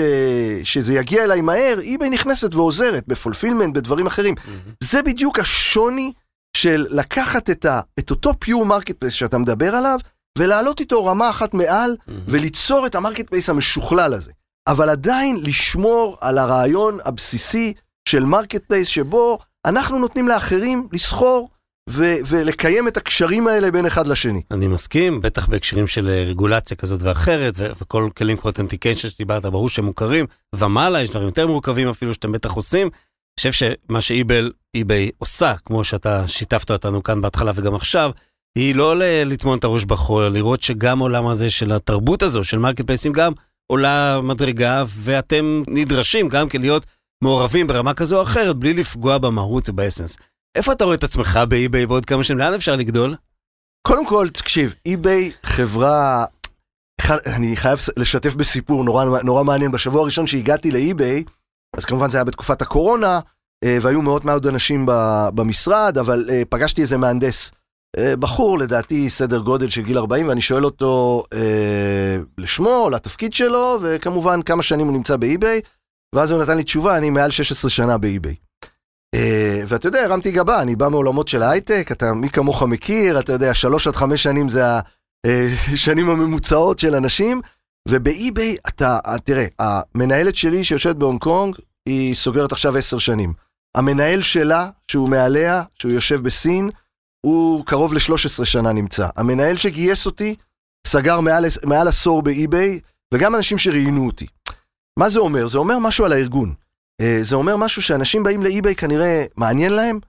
[0.63, 4.35] שזה יגיע אליי מהר, eBay נכנסת ועוזרת ב fulfillment, בדברים אחרים.
[4.83, 6.13] זה בדיוק השוני
[6.57, 7.81] של לקחת את, ה...
[7.99, 9.99] את אותו pure marketplace שאתה מדבר עליו,
[10.37, 11.95] ולהעלות איתו רמה אחת מעל,
[12.27, 14.31] וליצור את ה marketplace המשוכלל הזה.
[14.67, 17.73] אבל עדיין לשמור על הרעיון הבסיסי
[18.09, 21.49] של marketplace, שבו אנחנו נותנים לאחרים לסחור
[21.89, 24.41] ו- ולקיים את הקשרים האלה בין אחד לשני.
[24.51, 29.69] אני מסכים, בטח בהקשרים של רגולציה כזאת ואחרת, ו- וכל כלים כמו authentication שדיברת, ברור
[29.69, 32.87] שהם מוכרים, ומעלה, יש דברים יותר מורכבים אפילו שאתם בטח עושים.
[32.87, 38.11] אני חושב שמה שאיבל, איביי עושה, כמו שאתה שיתפת אותנו כאן בהתחלה וגם עכשיו,
[38.57, 38.95] היא לא
[39.25, 43.31] לטמון את הראש בחול, לראות שגם העולם הזה של התרבות הזו, של מרקט פלייסים, גם
[43.67, 46.85] עולה מדרגה, ואתם נדרשים גם כן להיות
[47.23, 50.17] מעורבים ברמה כזו או אחרת, בלי לפגוע במהות וב essence.
[50.55, 52.39] איפה אתה רואה את עצמך באיביי בעוד כמה שנים?
[52.39, 53.15] לאן אפשר לגדול?
[53.87, 56.25] קודם כל, תקשיב, eBay חברה...
[57.35, 59.71] אני חייב לשתף בסיפור נורא, נורא מעניין.
[59.71, 61.29] בשבוע הראשון שהגעתי ל-eBay,
[61.77, 63.19] אז כמובן זה היה בתקופת הקורונה,
[63.63, 64.85] אה, והיו מאוד מאוד אנשים
[65.35, 67.51] במשרד, אבל אה, פגשתי איזה מהנדס,
[67.97, 73.77] אה, בחור לדעתי סדר גודל של גיל 40, ואני שואל אותו אה, לשמו, לתפקיד שלו,
[73.81, 75.67] וכמובן כמה שנים הוא נמצא ב-eBay,
[76.15, 78.35] ואז הוא נתן לי תשובה, אני מעל 16 שנה ב-eBay.
[79.15, 83.33] אה, ואתה יודע, הרמתי גבה, אני בא מעולמות של ההייטק, אתה מי כמוך מכיר, אתה
[83.33, 84.63] יודע, שלוש עד חמש שנים זה
[85.25, 87.41] השנים הממוצעות של אנשים,
[87.87, 91.55] וב eBay, אתה, תראה, המנהלת שלי שיושבת בהונג קונג,
[91.85, 93.33] היא סוגרת עכשיו עשר שנים.
[93.75, 96.69] המנהל שלה, שהוא מעליה, שהוא יושב בסין,
[97.25, 99.07] הוא קרוב ל-13 שנה נמצא.
[99.15, 100.35] המנהל שגייס אותי,
[100.87, 102.79] סגר מעל, מעל עשור ב eBay,
[103.13, 104.27] וגם אנשים שראיינו אותי.
[104.99, 105.47] מה זה אומר?
[105.47, 106.53] זה אומר משהו על הארגון.
[107.01, 109.99] אה, זה אומר משהו שאנשים באים לאי-ביי כנראה מעניין להם,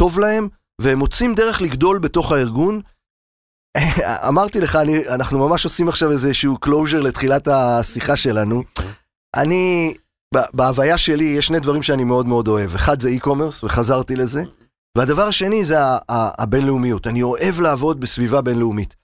[0.00, 0.48] טוב להם,
[0.80, 2.80] והם מוצאים דרך לגדול בתוך הארגון.
[4.28, 8.62] אמרתי לך, אני, אנחנו ממש עושים עכשיו איזשהו closure לתחילת השיחה שלנו.
[9.36, 9.94] אני,
[10.54, 12.74] בהוויה שלי יש שני דברים שאני מאוד מאוד אוהב.
[12.74, 14.42] אחד זה e-commerce, וחזרתי לזה.
[14.98, 15.76] והדבר השני זה
[16.08, 17.06] הבינלאומיות.
[17.06, 18.96] אני אוהב לעבוד בסביבה בינלאומית.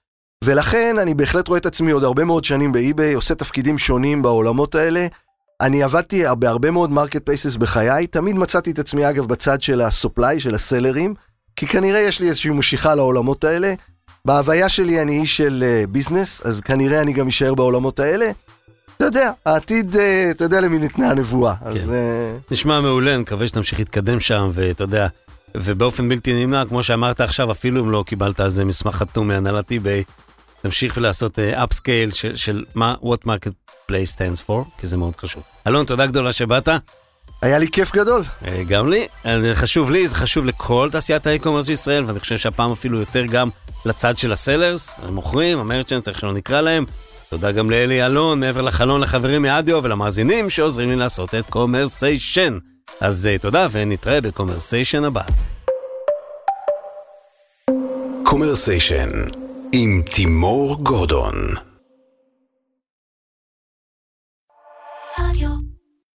[0.44, 4.22] ולכן אני בהחלט רואה את עצמי עוד הרבה מאוד שנים ב eBay, עושה תפקידים שונים
[4.22, 5.06] בעולמות האלה.
[5.60, 10.40] אני עבדתי בהרבה מאוד marketplaces בחיי, תמיד מצאתי את עצמי אגב בצד של ה supply,
[10.40, 11.14] של הסלרים,
[11.56, 13.74] כי כנראה יש לי איזושהי משיכה לעולמות האלה.
[14.24, 18.30] בהוויה שלי אני איש של business, uh, אז כנראה אני גם אשאר בעולמות האלה.
[18.96, 19.98] אתה יודע, העתיד, uh,
[20.30, 21.54] אתה יודע למי ניתנה הנבואה.
[21.56, 21.66] כן.
[21.66, 22.52] אז, uh...
[22.52, 25.06] נשמע מעולה, נקווה שתמשיך להתקדם שם, ואתה יודע,
[25.56, 29.72] ובאופן בלתי נמנע, כמו שאמרת עכשיו, אפילו אם לא קיבלת על זה מסמך חתום מהנהלת
[29.72, 30.12] eBay,
[30.62, 33.28] תמשיך ולעשות upscale uh, של, של מה, what
[33.86, 35.42] marketplace stands for, כי זה מאוד חשוב.
[35.66, 36.68] אלון, תודה גדולה שבאת.
[37.42, 38.22] היה לי כיף גדול.
[38.46, 42.38] אה, גם לי, זה חשוב לי, זה חשוב לכל תעשיית ה e-commerce בישראל, ואני חושב
[42.38, 43.48] שהפעם אפילו יותר גם
[43.84, 46.84] לצד של ה sellers, המוכרים, ה merchants, איך שלא נקרא להם.
[47.30, 52.58] תודה גם לאלי אלון, מעבר לחלון לחברים מאדיו ולמאזינים שעוזרים לי לעשות את קומרסיישן.
[53.00, 55.22] אז uh, תודה ונתראה בקומרסיישן הבא.
[58.24, 59.08] קומרסיישן
[59.72, 61.34] עם תימור גורדון
[65.16, 65.55] adiós.